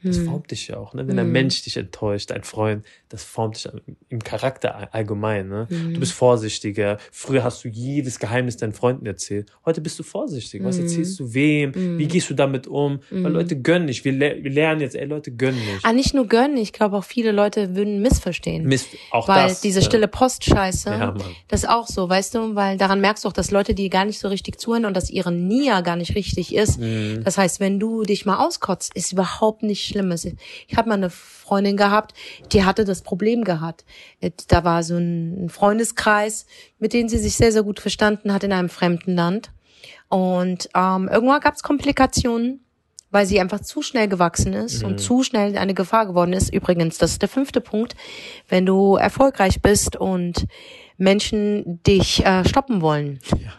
[0.02, 0.26] Das Hm.
[0.26, 0.94] formt dich ja auch.
[0.94, 1.08] Ne?
[1.08, 1.32] Wenn ein Mhm.
[1.32, 3.68] Mensch dich enttäuscht, ein Freund, das formt dich
[4.10, 5.48] im Charakter all- allgemein.
[5.48, 5.66] Ne?
[5.70, 5.94] Mhm.
[5.94, 6.98] Du bist vorsichtiger.
[7.10, 9.50] Früher hast du jedes Geheimnis deinen Freunden erzählt.
[9.64, 10.62] Heute bist du vorsichtig.
[10.62, 10.82] Was Mhm.
[10.82, 11.72] erzählst du wem?
[11.98, 13.00] Wie gehst du damit um?
[13.10, 13.32] Weil.
[13.32, 14.04] Leute gönnen nicht.
[14.04, 15.84] Wir, le wir lernen jetzt, ey, Leute gönnen nicht.
[15.84, 18.64] Ah, nicht nur gönnen, ich glaube auch viele Leute würden missverstehen.
[18.64, 19.60] Mist, auch weil das.
[19.62, 19.86] diese ja.
[19.86, 21.14] stille Post-Scheiße, Ja,
[21.48, 24.04] das ist auch so, weißt du, weil daran merkst du auch, dass Leute, die gar
[24.04, 26.78] nicht so richtig zuhören und dass ihre Nia gar nicht richtig ist.
[27.24, 29.95] Das heißt, wenn du dich mal auskotzt, ist überhaupt nicht schlimm.
[30.12, 30.36] Es ist-
[30.68, 32.14] Ich habe mal eine Freundin gehabt,
[32.52, 33.84] die hatte das Problem gehabt.
[34.48, 36.46] Da war so ein Freundeskreis,
[36.78, 39.50] mit dem sie sich sehr, sehr gut verstanden hat in einem fremden Land.
[40.08, 42.60] Und ähm, irgendwann gab es Komplikationen,
[43.10, 44.88] weil sie einfach zu schnell gewachsen ist Mhm.
[44.88, 46.52] und zu schnell eine Gefahr geworden ist.
[46.52, 47.94] Übrigens, das ist der fünfte Punkt.
[48.48, 50.46] Wenn du erfolgreich bist und
[50.98, 53.52] Menschen dich äh, stoppen wollen, Ja.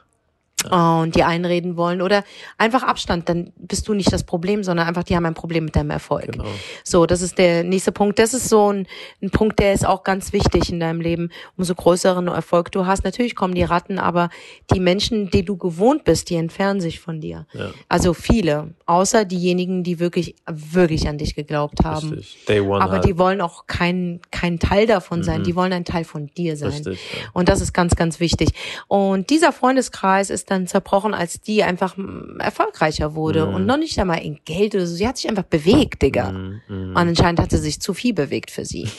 [0.71, 2.23] Und die einreden wollen oder
[2.57, 5.75] einfach Abstand, dann bist du nicht das Problem, sondern einfach die haben ein Problem mit
[5.75, 6.31] deinem Erfolg.
[6.31, 6.45] Genau.
[6.83, 8.19] So, das ist der nächste Punkt.
[8.19, 8.87] Das ist so ein,
[9.21, 11.29] ein Punkt, der ist auch ganz wichtig in deinem Leben.
[11.55, 14.29] Umso größeren Erfolg du hast, natürlich kommen die Ratten, aber
[14.73, 17.45] die Menschen, die du gewohnt bist, die entfernen sich von dir.
[17.53, 17.71] Ja.
[17.89, 22.09] Also viele, außer diejenigen, die wirklich, wirklich an dich geglaubt haben.
[22.09, 22.45] Richtig.
[22.47, 23.05] Day one Aber halt.
[23.05, 25.43] die wollen auch kein, kein Teil davon sein.
[25.43, 26.69] Die wollen ein Teil von dir sein.
[26.69, 26.75] Mhm.
[26.75, 27.29] Richtig, ja.
[27.33, 28.49] Und das ist ganz, ganz wichtig.
[28.87, 31.95] Und dieser Freundeskreis ist dann zerbrochen, als die einfach
[32.39, 33.53] erfolgreicher wurde Mhm.
[33.53, 34.95] und noch nicht einmal in Geld oder so.
[34.95, 36.31] Sie hat sich einfach bewegt, Digga.
[36.31, 38.87] Mhm, Und anscheinend hat sie sich zu viel bewegt für sie.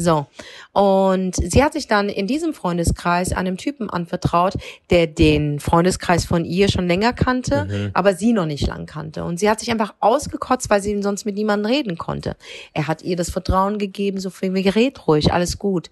[0.00, 0.26] So.
[0.72, 4.54] Und sie hat sich dann in diesem Freundeskreis einem Typen anvertraut,
[4.90, 7.90] der den Freundeskreis von ihr schon länger kannte, Mhm.
[7.94, 9.24] aber sie noch nicht lang kannte.
[9.24, 12.36] Und sie hat sich einfach ausgekotzt, weil sie sonst mit niemandem reden konnte.
[12.74, 15.90] Er hat ihr das Vertrauen gegeben, so viel wie red ruhig, alles gut.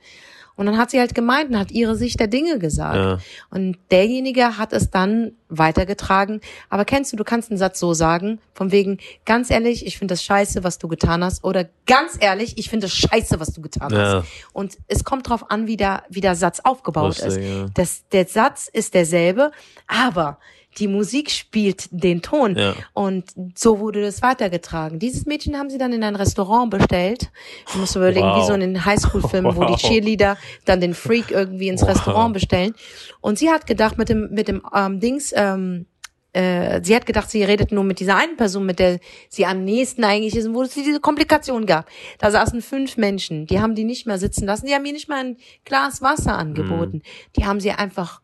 [0.57, 2.97] Und dann hat sie halt gemeint und hat ihre Sicht der Dinge gesagt.
[2.97, 3.19] Ja.
[3.51, 6.41] Und derjenige hat es dann weitergetragen.
[6.71, 10.13] Aber kennst du, du kannst einen Satz so sagen, von wegen, ganz ehrlich, ich finde
[10.13, 11.45] das scheiße, was du getan hast.
[11.45, 13.99] Oder ganz ehrlich, ich finde das scheiße, was du getan Ja.
[14.23, 14.29] hast.
[14.55, 17.39] Und es kommt drauf an, wie der, wie der Satz aufgebaut Lustig, ist.
[17.39, 17.67] ja.
[17.75, 19.51] Das, der Satz ist derselbe,
[19.87, 20.39] aber
[20.79, 22.57] die Musik spielt den Ton.
[22.57, 22.75] Ja.
[22.93, 23.25] Und
[23.57, 24.99] so wurde das weitergetragen.
[24.99, 27.31] Dieses Mädchen haben sie dann in ein Restaurant bestellt.
[27.73, 28.43] Du musst überlegen, Wow.
[28.43, 29.81] wie so in den Highschool-Filmen, wo die Wow.
[29.81, 31.91] Cheerleader dann den Freak irgendwie ins Wow.
[31.91, 32.75] Restaurant bestellen.
[33.21, 35.87] Und sie hat gedacht, mit dem, mit dem ähm, Dings, ähm,
[36.35, 38.99] äh, sie hat gedacht, sie redet nur mit dieser einen Person, mit der
[39.31, 41.87] sie am nächsten eigentlich ist, wo es diese Komplikation gab.
[42.19, 45.09] Da saßen fünf Menschen, die haben die nicht mehr sitzen lassen, die haben ihr nicht
[45.09, 47.01] mal ein Glas Wasser angeboten.
[47.37, 48.21] Die haben sie einfach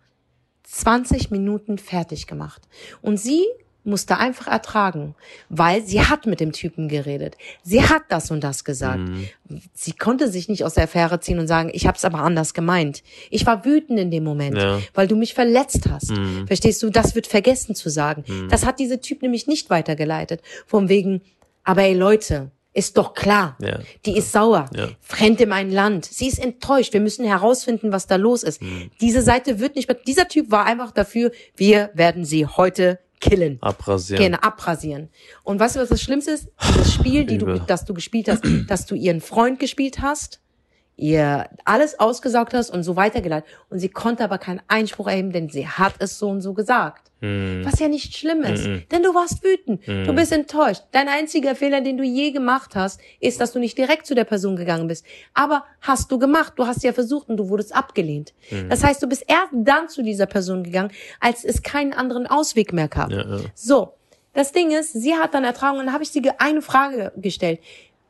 [0.73, 2.63] 20 Minuten fertig gemacht.
[3.03, 3.45] Und sie
[3.85, 5.15] musste einfach ertragen,
[5.49, 7.37] weil sie hat mit dem Typen geredet.
[7.65, 9.01] Sie hat das und das gesagt.
[9.01, 9.27] Mhm.
[9.75, 12.55] Sie konnte sich nicht aus der Affäre ziehen und sagen, ich habe es aber anders
[12.55, 13.03] gemeint.
[13.29, 14.81] Ich war wütend in dem Moment, Ja.
[14.95, 16.11] weil du mich verletzt hast.
[16.13, 16.47] Mhm.
[16.47, 16.91] Verstehst du?
[16.91, 18.25] Das wird vergessen zu sagen.
[18.51, 20.43] Das hat diese Typ nämlich nicht weitergeleitet.
[20.67, 21.21] Von wegen,
[21.65, 23.57] aber ey Leute, ist doch klar.
[23.61, 23.81] Ja.
[24.07, 24.69] Die ist sauer.
[24.75, 24.89] Ja.
[25.01, 26.05] Fremd in mein Land.
[26.07, 26.93] Sie ist enttäuscht.
[26.93, 28.63] Wir müssen herausfinden, was da los ist.
[28.63, 28.91] Mhm.
[29.01, 29.99] Diese Seite wird nicht mehr.
[30.07, 33.59] Dieser Typ war einfach dafür, wir werden sie heute killen.
[33.63, 34.21] Abrasieren.
[34.21, 35.09] Gerne abrasieren.
[35.45, 36.49] Und weißt du, was das Schlimmste ist?
[36.69, 40.42] Dieses Spiel, die du, das du gespielt hast, dass du ihren Freund gespielt hast,
[41.03, 43.49] ihr alles ausgesaugt hast und so weitergeleitet.
[43.71, 47.11] Und sie konnte aber keinen Einspruch erheben, denn sie hat es so und so gesagt.
[47.21, 47.65] Mhm.
[47.65, 48.65] Was ja nicht schlimm ist.
[48.91, 49.87] Denn du warst wütend.
[49.87, 50.83] Du bist enttäuscht.
[50.93, 54.25] Dein einziger Fehler, den du je gemacht hast, ist, dass du nicht direkt zu der
[54.25, 55.05] Person gegangen bist.
[55.35, 56.55] Aber hast du gemacht.
[56.57, 58.33] Du hast ja versucht und du wurdest abgelehnt.
[58.69, 62.73] Das heißt, du bist erst dann zu dieser Person gegangen, als es keinen anderen Ausweg
[62.73, 63.11] mehr gab.
[63.11, 63.41] Ja, ja.
[63.55, 63.95] So.
[64.35, 67.61] Das Ding ist, sie hat dann ertragen und dann habe ich sie eine Frage gestellt.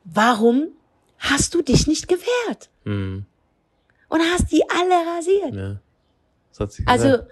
[0.05, 0.68] Warum
[1.30, 2.70] hast du dich nicht gewehrt?
[2.85, 3.24] Mhm.
[4.08, 5.54] Und hast die alle rasiert.
[5.54, 5.76] ja.
[6.50, 7.30] Das hat sie Also, gesagt.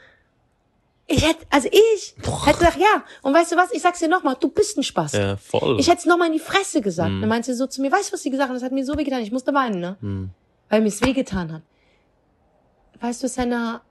[1.06, 2.14] ich hätte, also ich
[2.46, 3.04] hätte gesagt, ja.
[3.20, 3.70] Und weißt du was?
[3.72, 5.12] Ich sag's dir nochmal, du bist ein Spaß.
[5.12, 5.78] Ja, voll.
[5.78, 7.10] Ich hätte es nochmal in die Fresse gesagt.
[7.10, 8.56] Dann meinte sie so zu mir, weißt du, was sie gesagt hat?
[8.56, 9.20] Das hat mir so wehgetan.
[9.20, 9.96] Ich musste weinen, ne?
[10.00, 10.30] Mhm.
[10.70, 11.62] Weil mir es wehgetan hat.
[13.00, 13.82] Weißt du, Senna,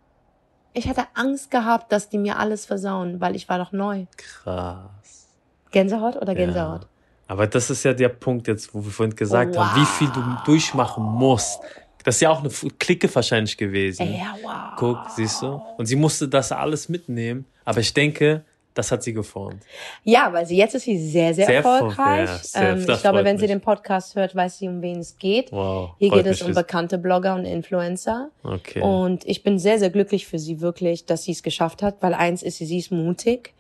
[0.73, 4.05] ich hatte Angst gehabt, dass die mir alles versauen, weil ich war doch neu.
[4.17, 5.27] Krass.
[5.71, 6.83] Gänsehaut oder Gänsehaut?
[6.83, 6.88] Ja.
[7.29, 10.09] Aber das ist ja der Punkt jetzt, wo wir vorhin gesagt Oh, haben, wie viel
[10.09, 11.59] du durchmachen musst.
[12.03, 14.11] Das ist ja auch eine Clique wahrscheinlich gewesen.
[14.13, 14.73] Ja, wow.
[14.77, 15.61] Guck, siehst du?
[15.77, 17.45] Und sie musste das alles mitnehmen.
[17.65, 19.61] Aber ich denke, das hat sie geformt.
[20.03, 22.29] Ja, weil sie jetzt ist sie sehr, sehr, Sehr erfolgreich.
[22.29, 23.51] erfolg- ja, ähm, ich glaube, wenn sie mich.
[23.51, 25.51] den Podcast hört, weiß sie, um wen es geht.
[25.51, 25.91] Wow.
[25.99, 28.29] Hier geht es um bekannte Blogger und Influencer.
[28.43, 28.81] Okay.
[28.81, 32.13] Und ich bin sehr, sehr glücklich für sie wirklich, dass sie es geschafft hat, weil
[32.15, 33.53] eins ist sie, sie ist mutig.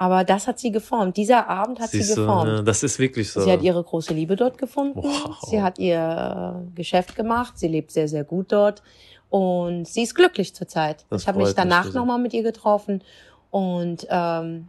[0.00, 1.18] Aber das hat sie geformt.
[1.18, 2.50] Dieser Abend hat Siehst sie du, geformt.
[2.50, 2.64] ne?
[2.64, 3.42] das ist wirklich so.
[3.42, 4.98] Sie hat ihre große Liebe dort gefunden.
[5.02, 5.36] Wow.
[5.42, 7.58] Sie hat ihr äh, Geschäft gemacht.
[7.58, 8.82] Sie lebt sehr, sehr gut dort.
[9.28, 11.04] Und sie ist glücklich zurzeit.
[11.10, 13.04] Das ich habe mich danach nochmal mit ihr getroffen.
[13.50, 14.68] Und ähm,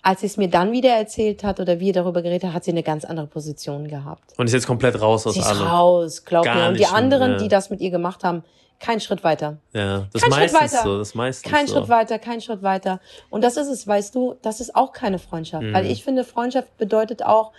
[0.00, 2.70] als sie es mir dann wieder erzählt hat oder wir darüber geredet haben, hat sie
[2.70, 4.32] eine ganz andere Position gehabt.
[4.38, 5.66] Und ist jetzt komplett raus aus Sie ist allem.
[5.66, 6.68] raus, glaub Gar mir.
[6.68, 7.36] Und die mehr, anderen, ja.
[7.36, 8.44] die das mit ihr gemacht haben,
[8.78, 9.56] kein Schritt weiter.
[9.72, 10.82] Ja, das Kein Schritt meistens weiter.
[10.84, 10.98] so.
[10.98, 11.74] Das meistens Kein so.
[11.74, 13.00] Schritt weiter, kein Schritt weiter.
[13.30, 15.64] Und das ist es, weißt du, das ist auch keine Freundschaft.
[15.64, 15.72] Mhm.
[15.72, 17.52] Weil ich finde, Freundschaft bedeutet auch,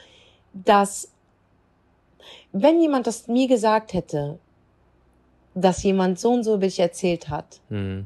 [0.53, 1.09] dass
[2.51, 4.39] wenn jemand das mir gesagt hätte,
[5.55, 8.05] dass jemand so und so dich erzählt hat, Hm.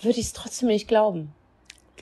[0.00, 1.32] würde ich es trotzdem nicht glauben.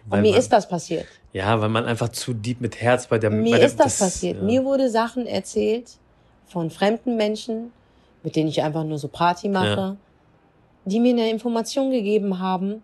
[0.07, 1.07] Weil Und mir man, ist das passiert.
[1.33, 3.98] Ja, weil man einfach zu deep mit Herz bei der bei Mir der, ist das,
[3.98, 4.37] passiert.
[4.38, 4.42] ja.
[4.42, 5.90] Mir wurde Sachen erzählt
[6.46, 7.72] von fremden Menschen,
[8.22, 9.96] mit denen ich einfach nur so Party mache, Ja.
[10.85, 12.83] Die mir eine Information gegeben haben,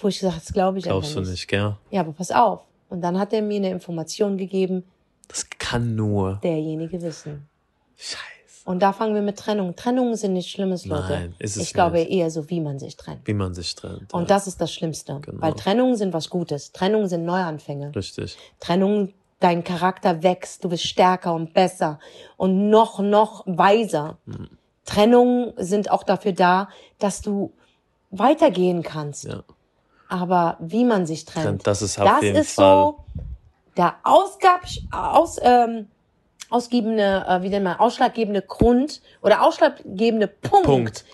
[0.00, 1.30] wo ich gesagt habe, das glaube ich Glaubst einfach du nicht.
[1.40, 1.76] nicht, gell?
[1.90, 2.60] Ja, aber pass auf.
[2.88, 4.84] Und dann hat er mir eine Information gegeben,
[5.28, 6.40] Das kann nur.
[6.42, 7.48] derjenige wissen.
[7.96, 8.18] Scheiße.
[8.64, 9.74] Und da fangen wir mit Trennung.
[9.74, 11.08] Trennungen sind nichts Schlimmes, Leute.
[11.08, 12.10] Nein, ist es ich glaube nicht.
[12.10, 13.26] eher so, wie man sich trennt.
[13.26, 14.12] Wie man sich trennt.
[14.14, 14.26] Und ja.
[14.28, 15.18] das ist das Schlimmste.
[15.20, 15.40] Genau.
[15.42, 16.70] Weil Trennungen sind was Gutes.
[16.72, 17.92] Trennungen sind Neuanfänge.
[17.94, 18.36] Richtig.
[18.60, 21.98] Trennungen, dein Charakter wächst, du bist stärker und besser
[22.36, 24.18] und noch, noch weiser.
[24.26, 24.48] Mhm.
[24.84, 26.68] Trennungen sind auch dafür da,
[26.98, 27.52] dass du
[28.10, 29.24] weitergehen kannst.
[29.24, 29.44] Ja.
[30.08, 33.04] Aber wie man sich trennt, das ist das ist so
[33.76, 35.88] der Ausgab, aus, ähm,
[36.50, 41.04] ausgebende, äh, wie nennt man, ausschlaggebende Grund oder ausschlaggebende Punkt, Punkt.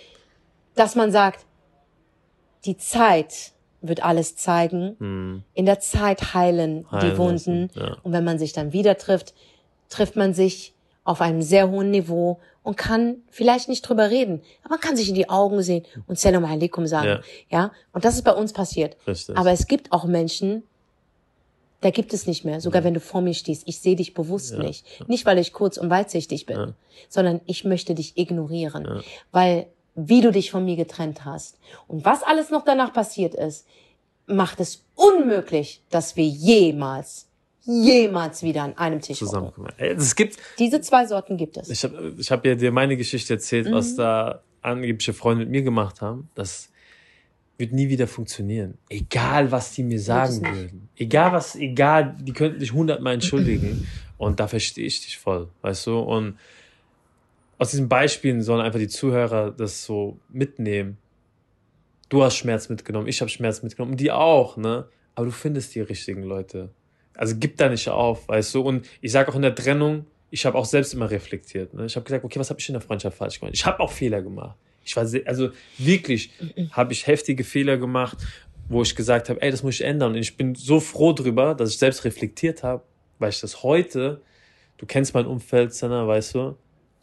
[0.74, 1.46] dass man sagt,
[2.64, 4.96] die Zeit wird alles zeigen.
[4.98, 5.42] Hm.
[5.54, 7.32] In der Zeit heilen, die Heilen Wunden.
[7.32, 7.96] lassen, ja.
[8.02, 9.34] Und wenn man sich dann wieder trifft,
[9.88, 14.74] trifft man sich auf einem sehr hohen Niveau und kann vielleicht nicht drüber reden, aber
[14.74, 17.08] man kann sich in die Augen sehen und Salam alaikum sagen.
[17.08, 17.20] Ja.
[17.50, 17.72] Ja.
[17.94, 18.94] Und das ist bei uns passiert.
[19.06, 19.38] Richtig.
[19.38, 20.62] Aber es gibt auch Menschen,
[21.80, 23.62] da gibt es nicht mehr, sogar wenn du vor mir stehst.
[23.64, 24.58] Ich sehe dich bewusst Ja.
[24.58, 24.84] nicht.
[25.08, 26.74] Nicht, weil ich kurz und weitsichtig bin, Ja.
[27.08, 28.84] sondern ich möchte dich ignorieren.
[28.84, 29.00] Ja.
[29.32, 33.66] Weil, wie du dich von mir getrennt hast und was alles noch danach passiert ist,
[34.26, 37.28] macht es unmöglich, dass wir jemals,
[37.64, 39.72] jemals wieder an einem Tisch zusammenkommen.
[39.76, 41.68] Ey, Es gibt, Diese zwei Sorten gibt es.
[41.68, 43.72] ich habe ich hab ja dir meine Geschichte erzählt, Mhm.
[43.72, 46.28] was da angebliche Freunde mit mir gemacht haben.
[46.34, 46.70] Das
[47.58, 48.78] wird nie wieder funktionieren.
[48.88, 50.88] Egal, was die mir sagen würden.
[50.96, 53.86] Egal, was, egal, die könnten dich hundertmal entschuldigen.
[54.16, 55.98] Und da verstehe ich dich voll, weißt du?
[55.98, 56.38] Und
[57.58, 60.98] aus diesen Beispielen sollen einfach die Zuhörer das so mitnehmen.
[62.08, 64.88] Du hast Schmerz mitgenommen, ich habe Schmerz mitgenommen, und die auch, ne?
[65.14, 66.70] Aber du findest die richtigen Leute.
[67.18, 68.62] Also gib da nicht auf, weißt du?
[68.62, 71.74] Und ich sage auch in der Trennung, ich habe auch selbst immer reflektiert.
[71.74, 71.86] Ne?
[71.86, 73.54] Ich habe gesagt, okay, was habe ich in der Freundschaft falsch gemacht?
[73.54, 74.56] Ich habe auch Fehler gemacht.
[74.84, 76.30] Ich war sehr, also wirklich
[76.70, 78.18] habe ich heftige Fehler gemacht,
[78.68, 80.12] wo ich gesagt habe, ey, das muss ich ändern.
[80.12, 82.84] Und ich bin so froh drüber, dass ich selbst reflektiert habe,
[83.18, 84.22] weil ich das heute,
[84.76, 86.56] du kennst mein Umfeld, Senna, weißt du,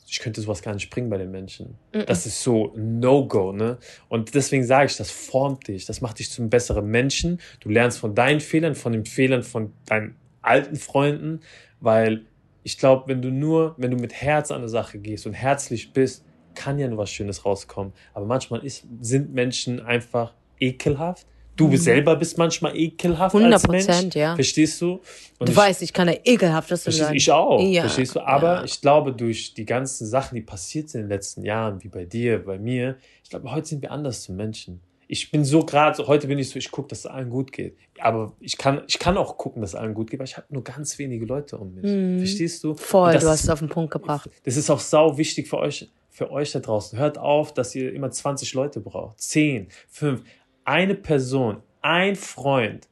[0.08, 1.78] ich könnte sowas gar nicht bringen bei den Menschen.
[2.06, 3.78] Das ist so No-Go, ne?
[4.08, 7.40] Und deswegen sage ich, das formt dich, das macht dich zu einem besseren Menschen.
[7.60, 11.40] Du lernst von deinen Fehlern, von den Fehlern von deinen alten Freunden,
[11.80, 12.26] weil
[12.64, 15.94] ich glaube, wenn du nur, wenn du mit Herz an eine Sache gehst und herzlich
[15.94, 17.94] bist, kann ja nur was Schönes rauskommen.
[18.14, 21.28] Aber manchmal ist, sind Menschen einfach ekelhaft.
[21.58, 24.16] Du selber bist manchmal ekelhaft als 100%, Mensch.
[24.16, 24.36] ja.
[24.36, 25.02] Verstehst du?
[25.40, 27.16] Und Du ich, weißt, ich kann ja ekelhaftes Verstehst, sein.
[27.16, 27.84] ich auch, Ja.
[27.84, 28.20] verstehst du?
[28.22, 28.64] Aber Ja.
[28.66, 32.06] ich glaube, durch die ganzen Sachen, die passiert sind in den letzten Jahren, wie bei
[32.06, 34.82] dir, bei mir, ich glaube, heute sind wir anders zu Menschen.
[35.08, 37.52] Ich bin so gerade, so, heute bin ich so, ich gucke, dass es allen gut
[37.52, 37.78] geht.
[38.00, 40.48] Aber ich kann, ich kann auch gucken, dass es allen gut geht, weil ich habe
[40.50, 42.20] nur ganz wenige Leute um mich.
[42.20, 42.72] Verstehst du?
[42.72, 42.78] Mhm.
[42.78, 44.30] Voll, du hast ist- es auf den Punkt gebracht.
[44.44, 46.98] das ist auch sau wichtig für euch, für euch da draußen.
[46.98, 49.22] Hört auf, dass ihr immer 20 Leute braucht.
[49.22, 50.22] 10, 5.
[50.66, 52.90] Eine Person, ein Freund.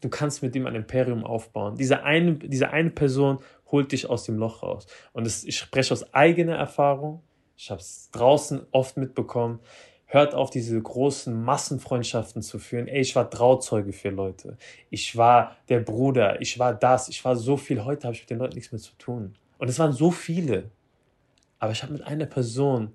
[0.00, 1.76] Du kannst mit ihm ein Imperium aufbauen.
[1.76, 3.38] Diese eine, diese eine Person
[3.70, 4.86] holt dich aus dem Loch raus.
[5.12, 7.22] Und das, ich spreche aus eigener Erfahrung.
[7.56, 9.60] Ich habe es draußen oft mitbekommen.
[10.06, 12.88] Hört auf, diese großen Massenfreundschaften zu führen.
[12.88, 14.56] Ey, ich war Trauzeuge für Leute.
[14.90, 16.40] Ich war der Bruder.
[16.40, 17.08] Ich war das.
[17.08, 17.84] Ich war so viel.
[17.84, 19.34] Heute habe ich mit den Leuten nichts mehr zu tun.
[19.58, 20.70] Und es waren so viele.
[21.60, 22.92] Aber ich habe mit einer Person,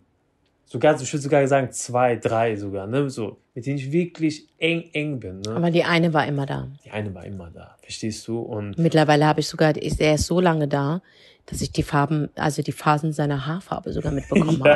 [0.72, 4.90] sogar, ich würde sogar sagen zwei, drei sogar, ne, so, mit denen ich wirklich eng,
[4.94, 5.52] eng bin, ne.
[5.52, 6.70] Aber die eine war immer da.
[6.86, 8.40] Die eine war immer da, verstehst du?
[8.40, 11.02] Und Mittlerweile habe ich sogar, ist er ist so lange da,
[11.46, 14.70] dass ich die Farben, also die Phasen seiner Haarfarbe sogar mitbekommen habe.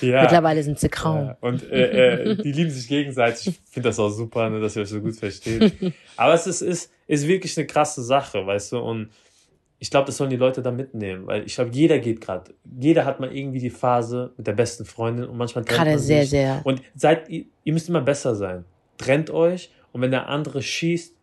[0.00, 0.22] ja, ja.
[0.22, 1.16] Mittlerweile sind sie grau.
[1.16, 3.48] Ja, und äh, äh, die lieben sich gegenseitig.
[3.48, 5.74] Ich finde das auch super, ne, dass ihr euch so gut versteht.
[6.16, 8.78] Aber es ist, ist, ist wirklich eine krasse Sache, weißt du?
[8.78, 9.10] Und
[9.82, 13.06] ich glaube, das sollen die Leute da mitnehmen, weil ich glaube, jeder geht gerade, jeder
[13.06, 16.20] hat mal irgendwie die Phase mit der besten Freundin und manchmal trennt Gerade man sehr,
[16.20, 16.30] sich.
[16.30, 16.60] sehr.
[16.64, 18.66] Und seid, ihr, müsst immer besser sein.
[18.98, 21.14] Trennt euch und wenn der andere schießt,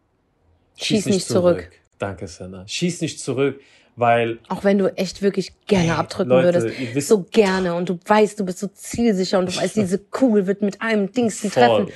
[0.76, 1.72] Schieß nicht zurück.
[2.00, 2.68] Danke, Senna.
[2.68, 3.62] Schieß nicht zurück,
[3.98, 6.96] weil Auch wenn du echt wirklich gerne abdrücken Leute, würdest.
[6.96, 7.74] wisst- so gerne.
[7.74, 11.12] Und du weißt, du bist so zielsicher und du weißt, diese Kugel wird mit einem
[11.12, 11.88] Dings treffen.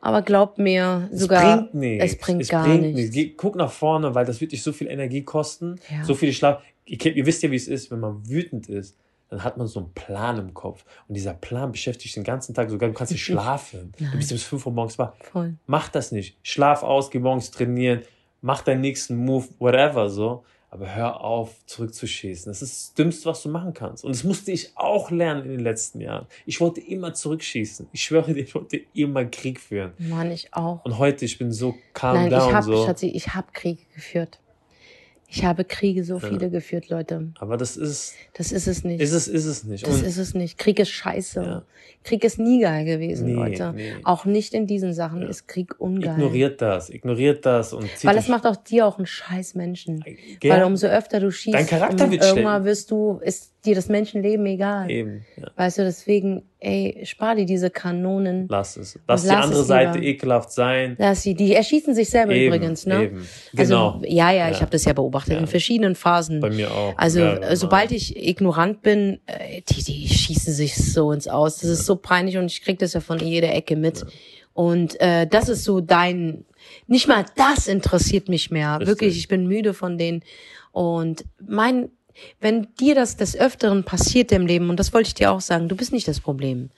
[0.00, 2.04] Aber glaub mir, sogar, es bringt nichts.
[2.12, 3.14] es bringt gar bringt nichts.
[3.14, 6.02] Geh- Guck nach vorne, weil das wird dich so viel Energie kosten, Ja.
[6.04, 6.62] so viel Schlaf.
[6.86, 8.96] Ihr, ihr wisst ja, wie es ist, wenn man wütend ist,
[9.28, 10.84] dann hat man so einen Plan im Kopf.
[11.06, 13.92] Und dieser Plan beschäftigt den ganzen Tag, sogar du kannst nicht schlafen.
[13.98, 15.12] Du bist bis 5 Uhr morgens wach.
[15.30, 15.54] Voll.
[15.66, 16.36] Mach das nicht.
[16.42, 18.00] Schlaf aus, geh morgens trainieren,
[18.40, 20.42] mach deinen nächsten Move, whatever so.
[20.72, 22.50] Aber hör auf, zurückzuschießen.
[22.50, 24.04] Das ist das Dümmste, was du machen kannst.
[24.04, 26.26] Und das musste ich auch lernen in den letzten Jahren.
[26.46, 27.88] Ich wollte immer zurückschießen.
[27.92, 29.92] Ich schwöre dir, ich wollte immer Krieg führen.
[29.98, 30.84] Mann, ich auch.
[30.84, 32.52] Und heute, ich bin so calm Nein, ich down.
[32.54, 32.86] habe so.
[32.86, 34.38] Schatzi, ich hab Kriege geführt.
[35.32, 37.28] Ich habe Kriege so viele geführt, Leute.
[37.38, 39.00] Aber das ist, Das ist es nicht.
[39.00, 39.86] ist es, ist es nicht.
[39.86, 40.58] das Und ist es nicht.
[40.58, 41.40] Krieg ist scheiße.
[41.42, 41.62] Ja.
[42.02, 43.72] Krieg ist nie geil gewesen, Nee, Leute.
[43.76, 43.92] nee.
[44.04, 46.14] Auch nicht in diesen Sachen ist Krieg ungeil.
[46.14, 49.54] ignoriert das, ignoriert das und zieht Weil es euch- macht auch dir auch einen scheiß
[49.54, 50.02] Menschen.
[50.40, 50.50] Gell?
[50.50, 53.88] Weil umso öfter du schießt, Dein Charakter um, wird irgendwann wirst du, ist, dir das
[53.88, 54.90] Menschenleben egal.
[54.90, 55.48] Eben, ja.
[55.56, 58.46] Weißt du, deswegen, ey, spar dir diese Kanonen.
[58.48, 58.98] Lass es.
[59.06, 60.96] Lass die lass andere es Seite ekelhaft sein.
[60.98, 63.04] Lass sie, die erschießen sich selber Eben, übrigens, ne?
[63.04, 63.26] eben.
[63.52, 63.90] Genau.
[63.92, 64.60] Also, ja, ja, ich Ja.
[64.62, 65.40] habe das ja beobachtet Ja.
[65.40, 66.40] in verschiedenen Phasen.
[66.40, 66.94] Bei mir auch.
[66.96, 67.54] Also, Ja, genau.
[67.54, 71.58] sobald ich ignorant bin, äh, die, die schießen sich so ins Aus.
[71.58, 74.04] Das ist so peinlich und ich krieg das ja von jeder Ecke mit.
[74.52, 76.44] Und äh, das ist so dein,
[76.86, 78.72] nicht mal das interessiert mich mehr.
[78.80, 78.88] Richtig.
[78.88, 80.22] Wirklich, ich bin müde von denen.
[80.72, 81.90] Und mein,
[82.40, 85.68] wenn dir das des Öfteren passiert im Leben, und das wollte ich dir auch sagen,
[85.68, 86.70] du bist nicht das Problem.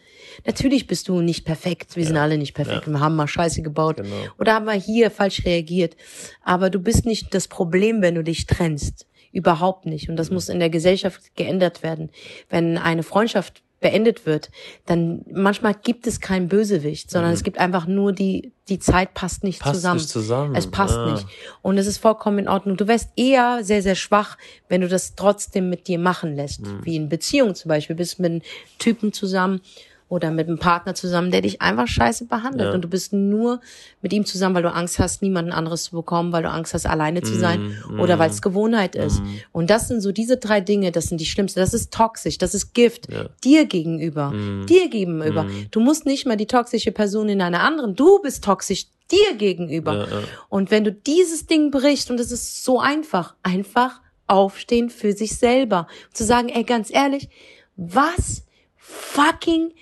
[0.46, 1.96] Natürlich bist du nicht perfekt.
[1.96, 2.86] Wir sind alle nicht perfekt.
[2.86, 3.96] Wir haben mal Scheiße gebaut.
[3.96, 4.14] Genau.
[4.38, 5.96] Oder haben wir hier falsch reagiert.
[6.42, 9.06] Aber du bist nicht das Problem, wenn du dich trennst.
[9.32, 10.08] Überhaupt nicht.
[10.08, 12.10] Und das muss in der Gesellschaft geändert werden.
[12.48, 14.50] Wenn eine Freundschaft beendet wird,
[14.86, 19.44] dann manchmal gibt es kein Bösewicht, sondern es gibt einfach nur die, die Zeit passt
[19.44, 19.64] nicht Mhm.
[19.64, 19.96] Passt zusammen.
[19.98, 20.54] nicht zusammen.
[20.54, 21.12] Es passt Ah.
[21.12, 21.26] nicht.
[21.60, 22.76] Und es ist vollkommen in Ordnung.
[22.78, 26.62] Du wärst eher sehr, sehr schwach, wenn du das trotzdem mit dir machen lässt.
[26.62, 26.80] Mhm.
[26.84, 27.96] Wie in Beziehung zum Beispiel.
[27.96, 28.42] Bist mit einem
[28.78, 29.60] Typen zusammen
[30.12, 32.68] oder mit einem Partner zusammen, der dich einfach scheiße behandelt.
[32.68, 32.74] Ja.
[32.74, 33.60] Und du bist nur
[34.02, 36.84] mit ihm zusammen, weil du Angst hast, niemanden anderes zu bekommen, weil du Angst hast,
[36.84, 37.98] alleine zu sein Mhm.
[37.98, 39.22] oder weil es Gewohnheit ist.
[39.52, 41.60] Und das sind so diese drei Dinge, das sind die schlimmsten.
[41.60, 43.10] Das ist toxisch, das ist Gift.
[43.10, 43.30] Ja.
[43.42, 44.34] Dir gegenüber.
[44.68, 45.46] Dir gegenüber.
[45.70, 47.94] Du musst nicht mal die toxische Person in einer anderen.
[47.96, 50.08] Du bist toxisch dir gegenüber.
[50.10, 50.18] Ja.
[50.50, 55.36] Und wenn du dieses Ding brichst, und es ist so einfach, einfach aufstehen für sich
[55.36, 55.86] selber.
[56.12, 57.30] Zu sagen, ey, ganz ehrlich,
[57.76, 58.44] was
[58.76, 59.72] fucking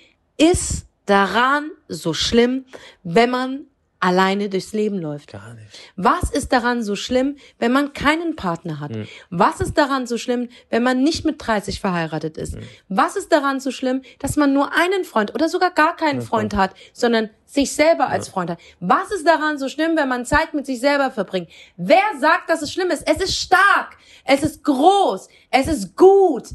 [0.41, 2.65] ist daran so schlimm,
[3.03, 3.65] wenn man
[3.99, 5.31] alleine durchs Leben läuft?
[5.31, 5.67] Gar nicht.
[5.95, 8.91] Was ist daran so schlimm, wenn man keinen Partner hat?
[9.29, 12.57] Was ist daran so schlimm, wenn man nicht mit 30 verheiratet ist?
[12.89, 16.55] Was ist daran so schlimm, dass man nur einen Freund oder sogar gar keinen Freund
[16.55, 18.59] hat, sondern sich selber als Freund hat?
[18.79, 21.49] Was ist daran so schlimm, wenn man Zeit mit sich selber verbringt?
[21.77, 23.07] Wer sagt, dass es schlimm ist?
[23.07, 26.47] Es ist stark, es ist groß, es ist gut.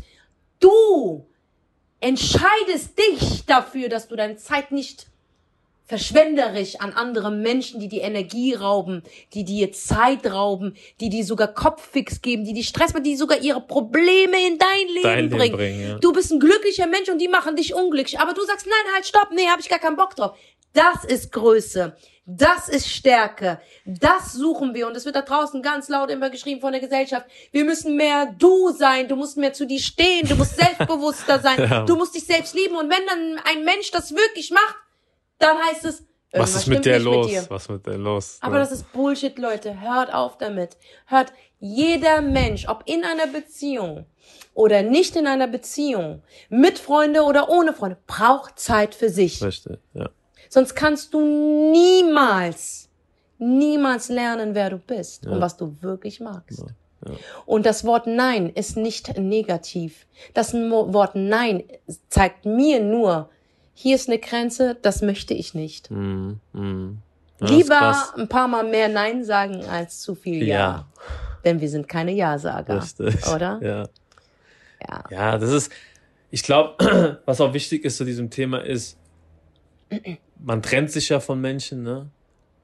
[0.59, 1.29] Du
[2.07, 5.07] entscheidest dich dafür, dass du deine Zeit nicht
[5.87, 9.03] verschwenderisch an andere Menschen, die dir Energie rauben,
[9.35, 13.40] die dir Zeit rauben, die dir sogar Kopffix geben, die dir Stress machen, die sogar
[13.40, 15.57] ihre Probleme in dein Leben Dein Leben bringen.
[15.57, 15.99] bringen, ja.
[15.99, 18.19] Du bist ein glücklicher Mensch und die machen dich unglücklich.
[18.19, 20.37] Aber du sagst, nein, halt, stopp, nee, hab ich gar keinen Bock drauf.
[20.73, 21.97] Das ist Größe.
[22.29, 23.61] Das ist Stärke.
[23.85, 24.89] Das suchen wir.
[24.89, 27.25] Und es wird da draußen ganz laut immer geschrieben von der Gesellschaft.
[27.53, 29.07] Wir müssen mehr du sein.
[29.07, 30.29] Du musst mehr zu dir stehen.
[30.29, 31.57] Du musst selbstbewusster sein.
[31.71, 31.85] Ja.
[31.85, 32.77] Du musst dich selbst lieben.
[32.77, 34.77] Und wenn dann ein Mensch das wirklich macht,
[35.39, 37.27] dann heißt es, Was ist mit der los?
[37.27, 37.47] Mit dir.
[37.49, 38.39] Was mit der los?
[38.41, 39.81] Aber das ist Bullshit, Leute.
[39.81, 40.77] Hört auf damit.
[41.07, 44.07] Hört, jeder Mensch, ob in einer Beziehung
[44.55, 49.43] oder nicht in einer Beziehung, mit Freunde oder ohne Freunde, braucht Zeit für sich.
[49.43, 50.09] Richtig, ja.
[50.48, 51.20] Sonst kannst du
[51.70, 52.88] niemals,
[53.38, 56.64] niemals lernen, wer du bist und was du wirklich magst.
[57.44, 60.06] Und das Wort Nein ist nicht negativ.
[60.35, 61.64] Das Wort Nein
[62.09, 63.28] zeigt mir nur,
[63.74, 65.90] hier ist eine Grenze, das möchte ich nicht.
[65.90, 66.40] Mhm.
[66.52, 66.98] Mhm.
[67.40, 70.56] Ja, Lieber ein paar Mal mehr Nein sagen als zu viel Ja.
[70.56, 70.87] Ja.
[71.44, 72.82] Denn wir sind keine Ja-Sager.
[72.82, 73.26] Richtig.
[73.28, 73.61] Oder?
[73.62, 73.88] Ja.
[74.88, 75.04] Ja.
[75.11, 75.70] Ja, das ist,
[76.30, 78.98] ich glaube, was auch wichtig ist zu diesem Thema ist,
[80.38, 82.11] man trennt sich ja von Menschen, ne?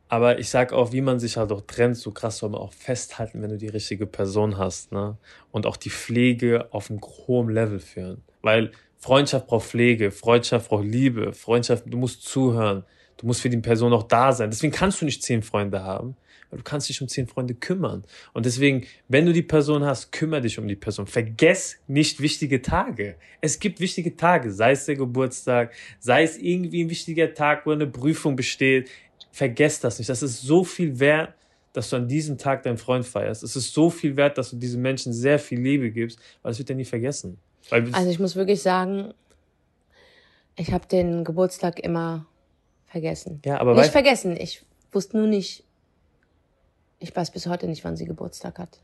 [0.08, 2.74] Aber ich sag auch, wie man sich halt auch trennt, so krass soll man auch
[2.74, 5.16] festhalten, wenn du die richtige Person hast, ne?
[5.50, 8.22] Und auch die Pflege auf einem hohen Level führen.
[8.42, 12.84] Weil Freundschaft braucht Pflege, Freundschaft braucht Liebe, Freundschaft, du musst zuhören,
[13.16, 14.50] du musst für die Person auch da sein.
[14.50, 16.16] Deswegen kannst du nicht zehn Freunde haben,
[16.58, 18.04] du kannst dich um zehn Freunde kümmern.
[18.32, 21.06] Und deswegen, wenn du die Person hast, kümmere dich um die Person.
[21.06, 23.16] Vergess nicht wichtige Tage.
[23.40, 27.72] Es gibt wichtige Tage, sei es der Geburtstag, sei es irgendwie ein wichtiger Tag, wo
[27.72, 28.90] eine Prüfung besteht.
[29.30, 30.08] Vergess das nicht.
[30.08, 31.34] Das ist so viel wert,
[31.72, 33.42] dass du an diesem Tag deinen Freund feierst.
[33.42, 36.58] Es ist so viel wert, dass du diesen Menschen sehr viel Liebe gibst, weil es
[36.58, 37.38] wird er nie vergessen.
[37.70, 39.14] Also ich muss wirklich sagen,
[40.56, 42.26] ich habe den Geburtstag immer
[42.86, 43.40] vergessen.
[43.44, 45.64] Ja, aber nicht vergessen, ich wusste nur nicht,
[47.02, 48.80] ich weiß bis heute nicht, wann sie Geburtstag hat.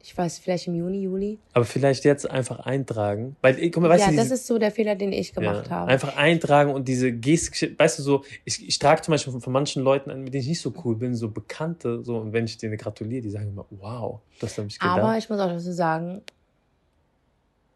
[0.00, 1.38] Ich weiß, vielleicht im Juni, Juli.
[1.52, 3.34] aber vielleicht jetzt einfach eintragen.
[3.42, 5.66] Weil, guck mal, weißt ja, du, das diese- ist so der Fehler, den ich gemacht
[5.66, 5.90] Ja, habe.
[5.90, 9.52] Einfach eintragen und diese Gestik, weißt du so, ich, ich trage zum Beispiel von, von
[9.52, 12.44] manchen Leuten an, mit denen ich nicht so cool bin, so Bekannte, so, und wenn
[12.44, 14.98] ich denen gratuliere, die sagen immer, wow, du hast an mich gedacht.
[15.00, 16.22] Aber ich muss auch dazu sagen,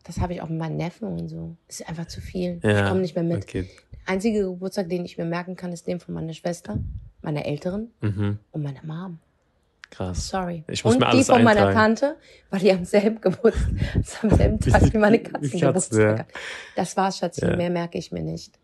[0.05, 1.57] das habe ich auch mit meinen Neffen und so.
[1.69, 2.61] Ist einfach zu viel.
[2.63, 3.45] ja, Ich komme nicht mehr mit.
[3.45, 3.69] Okay.
[4.07, 6.79] Der einzige Geburtstag, den ich mir merken kann, ist den von meiner Schwester,
[7.21, 9.19] meiner Älteren Mhm, und meiner Mom.
[9.93, 10.29] Krass.
[10.29, 10.65] Sorry.
[10.69, 11.97] Ich muss und mir alles die von meiner eintragen.
[11.97, 12.17] Tante,
[12.51, 13.71] weil die am selben Geburtstag,
[14.23, 16.19] am selben Tag wie meine Katzen Katzen, Geburtstag ja.
[16.19, 16.27] hat.
[16.77, 17.45] Das war's, Schatzi.
[17.45, 17.57] Ja.
[17.57, 18.59] Mehr merke ich mir nicht.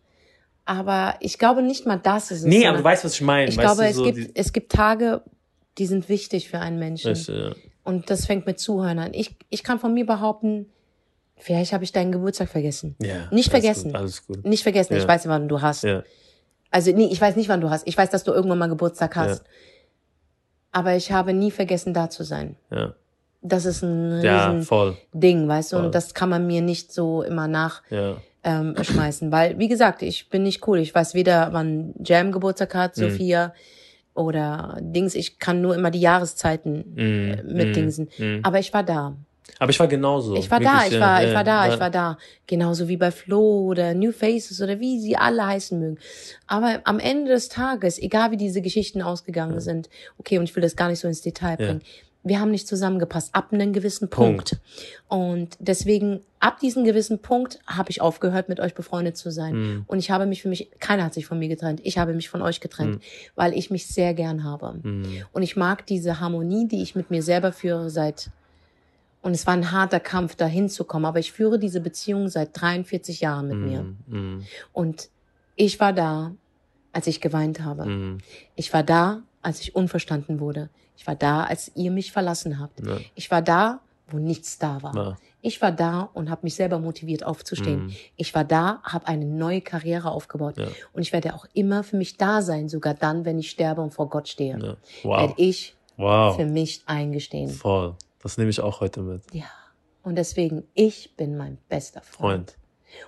[0.65, 2.45] Aber ich glaube nicht mal das ist es.
[2.45, 3.49] Nee, aber du weißt, was ich meine.
[3.49, 5.23] ich weißt glaube, es so gibt, es gibt Tage,
[5.79, 7.09] die sind wichtig für einen Menschen.
[7.09, 7.53] Richtig, ja.
[7.85, 9.15] Und das fängt mit Zuhören an.
[9.15, 10.67] Ich, ich kann von mir behaupten,
[11.41, 12.97] Vielleicht habe ich deinen Geburtstag vergessen.
[13.01, 13.29] Ja.
[13.31, 13.93] Nicht vergessen.
[13.93, 14.45] Gut, alles gut.
[14.45, 15.09] Nicht vergessen, ich Ja.
[15.09, 15.85] weiß, wann du hast.
[15.85, 16.03] Ja.
[16.71, 17.87] Also nee, ich weiß nicht, wann du hast.
[17.87, 19.45] Ich weiß, dass du irgendwann mal Geburtstag hast.
[20.73, 22.57] Aber ich habe nie vergessen, da zu sein.
[22.71, 22.95] Ja.
[23.41, 24.97] Das ist ein Ja, riesen voll.
[25.13, 25.77] Ding, weißt du?
[25.77, 25.87] Voll.
[25.87, 28.17] Und das kann man mir nicht so immer nach Ja.
[28.45, 29.31] ähm, schmeißen.
[29.33, 30.79] Weil, wie gesagt, ich bin nicht cool.
[30.79, 33.03] Ich weiß weder, wann Jam Geburtstag hat, Mhm.
[33.11, 33.55] Sophia
[34.15, 35.15] oder Dings.
[35.15, 38.09] Ich kann nur immer die Jahreszeiten äh, Mm, mitdingsen.
[38.19, 38.41] mm, mm.
[38.43, 39.15] Aber ich war da.
[39.59, 40.37] Aber ich war genauso.
[40.37, 41.75] Ich war da, ich ja, war, ja, ich war da, ja.
[41.75, 42.19] ich war da.
[42.47, 45.99] Genauso wie bei Flo oder New Faces oder wie sie alle heißen mögen.
[46.47, 49.89] Aber am Ende des Tages, egal wie diese Geschichten ausgegangen sind,
[50.19, 51.83] okay, und ich will das gar nicht so ins Detail bringen,
[52.25, 54.59] wir haben nicht zusammengepasst ab einem gewissen Punkt.
[55.09, 59.55] Und deswegen, ab diesem gewissen Punkt habe ich aufgehört, mit euch befreundet zu sein.
[59.55, 59.85] Mhm.
[59.87, 61.81] Und ich habe mich für mich, keiner hat sich von mir getrennt.
[61.85, 63.03] Ich habe mich von euch getrennt,
[63.35, 64.81] weil ich mich sehr gern habe.
[64.83, 65.25] Mhm.
[65.33, 68.31] Und ich mag diese Harmonie, die ich mit mir selber führe seit,
[69.23, 73.21] und es war ein harter Kampf, da hinzukommen, aber ich führe diese Beziehung seit 43
[73.21, 73.83] Jahren mit mir.
[74.07, 75.09] Mm, Und
[75.57, 76.33] ich war da,
[76.93, 77.87] als ich geweint habe.
[77.87, 78.19] mm,
[78.57, 80.69] Ich war da, als ich unverstanden wurde.
[80.97, 82.85] Ich war da, als ihr mich verlassen habt.
[82.87, 82.99] Ja.
[83.15, 84.95] Ich war da, wo nichts da war.
[84.97, 85.17] Ja.
[85.43, 87.85] Ich war da und habe mich selber motiviert aufzustehen.
[87.87, 87.93] Mhm.
[88.17, 90.57] Ich war da, habe eine neue Karriere aufgebaut.
[90.59, 90.67] Ja.
[90.93, 93.93] Und ich werde auch immer für mich da sein, sogar dann, wenn ich sterbe und
[93.95, 94.55] vor Gott stehe.
[94.59, 94.77] Ja.
[95.19, 95.35] Werde Wow.
[95.37, 96.37] ich Wow.
[96.37, 97.51] für mich eingestehen.
[97.51, 97.95] Voll.
[98.23, 99.23] Das nehme ich auch heute mit.
[99.33, 99.45] Ja.
[100.03, 102.53] Und deswegen, ich bin mein bester Freund.
[102.53, 102.59] Freund.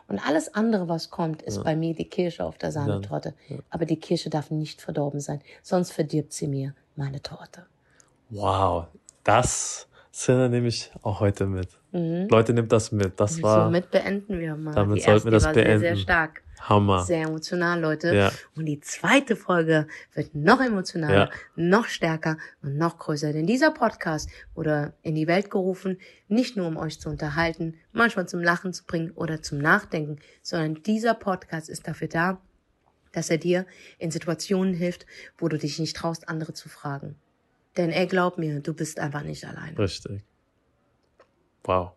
[0.09, 3.35] Und alles andere, was kommt, ist bei mir die Kirsche auf der Sahnetorte.
[3.71, 7.65] Aber die Kirsche darf nicht verdorben sein, sonst verdirbt sie mir meine Torte.
[8.29, 8.87] Wow.
[9.25, 11.69] Das Sinne nehme ich auch heute mit.
[11.93, 13.19] Leute, nimmt das mit.
[13.19, 13.65] Das war Mhm.
[13.69, 14.75] Somit beenden wir mal.
[14.75, 16.01] Damit die sollten wir das war sehr, sehr beenden.
[16.03, 16.43] stark.
[16.69, 17.05] Hammer.
[17.05, 18.15] Sehr emotional, Leute.
[18.15, 18.33] Ja.
[18.55, 21.31] Und die zweite Folge wird noch emotionaler, Ja.
[21.57, 23.33] noch stärker und noch größer.
[23.33, 25.99] Denn dieser Podcast wurde in die Welt gerufen,
[26.29, 30.83] nicht nur um euch zu unterhalten, manchmal zum Lachen zu bringen oder zum Nachdenken, sondern
[30.83, 32.41] dieser Podcast ist dafür da,
[33.13, 33.67] dass er dir
[33.99, 35.07] in Situationen hilft,
[35.39, 37.17] wo du dich nicht traust, andere zu fragen.
[37.77, 39.79] Denn ey, glaub mir, du bist einfach nicht alleine.
[39.79, 40.23] Richtig.
[41.65, 41.93] Wow.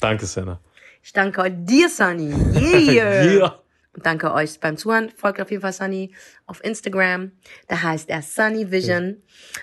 [0.00, 0.60] Danke, Senna.
[1.02, 2.32] Ich danke dir, Sunny.
[2.92, 3.24] Yeah.
[3.24, 3.58] Ja.
[3.92, 5.10] Und danke euch beim Zuhören.
[5.10, 6.14] Folgt auf jeden Fall Sunny
[6.46, 7.32] auf Instagram.
[7.66, 9.22] Da heißt er Sunny Vision.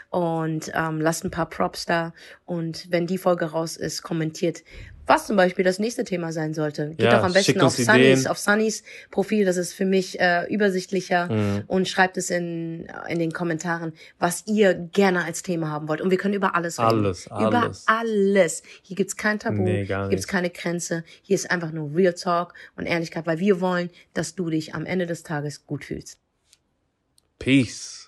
[0.09, 2.13] Und ähm, lasst ein paar Props da.
[2.45, 4.63] Und wenn die Folge raus ist, kommentiert,
[5.07, 6.89] was zum Beispiel das nächste Thema sein sollte.
[6.89, 9.45] Geht Ja, doch am besten auf Sunnys, auf Sunnys Profil.
[9.45, 11.31] Das ist für mich äh, übersichtlicher.
[11.31, 11.63] Mhm.
[11.67, 16.01] Und schreibt es in, in den Kommentaren, was ihr gerne als Thema haben wollt.
[16.01, 16.89] Und wir können über alles reden.
[16.89, 17.83] Alles, Über alles.
[17.87, 18.63] alles.
[18.81, 19.63] Hier gibt's kein Tabu.
[19.63, 21.03] Nee, Hier gibt's keine Grenze.
[21.21, 24.85] Hier ist einfach nur Real Talk und Ehrlichkeit, weil wir wollen, dass du dich am
[24.85, 26.19] Ende des Tages gut fühlst.
[27.39, 28.06] Peace.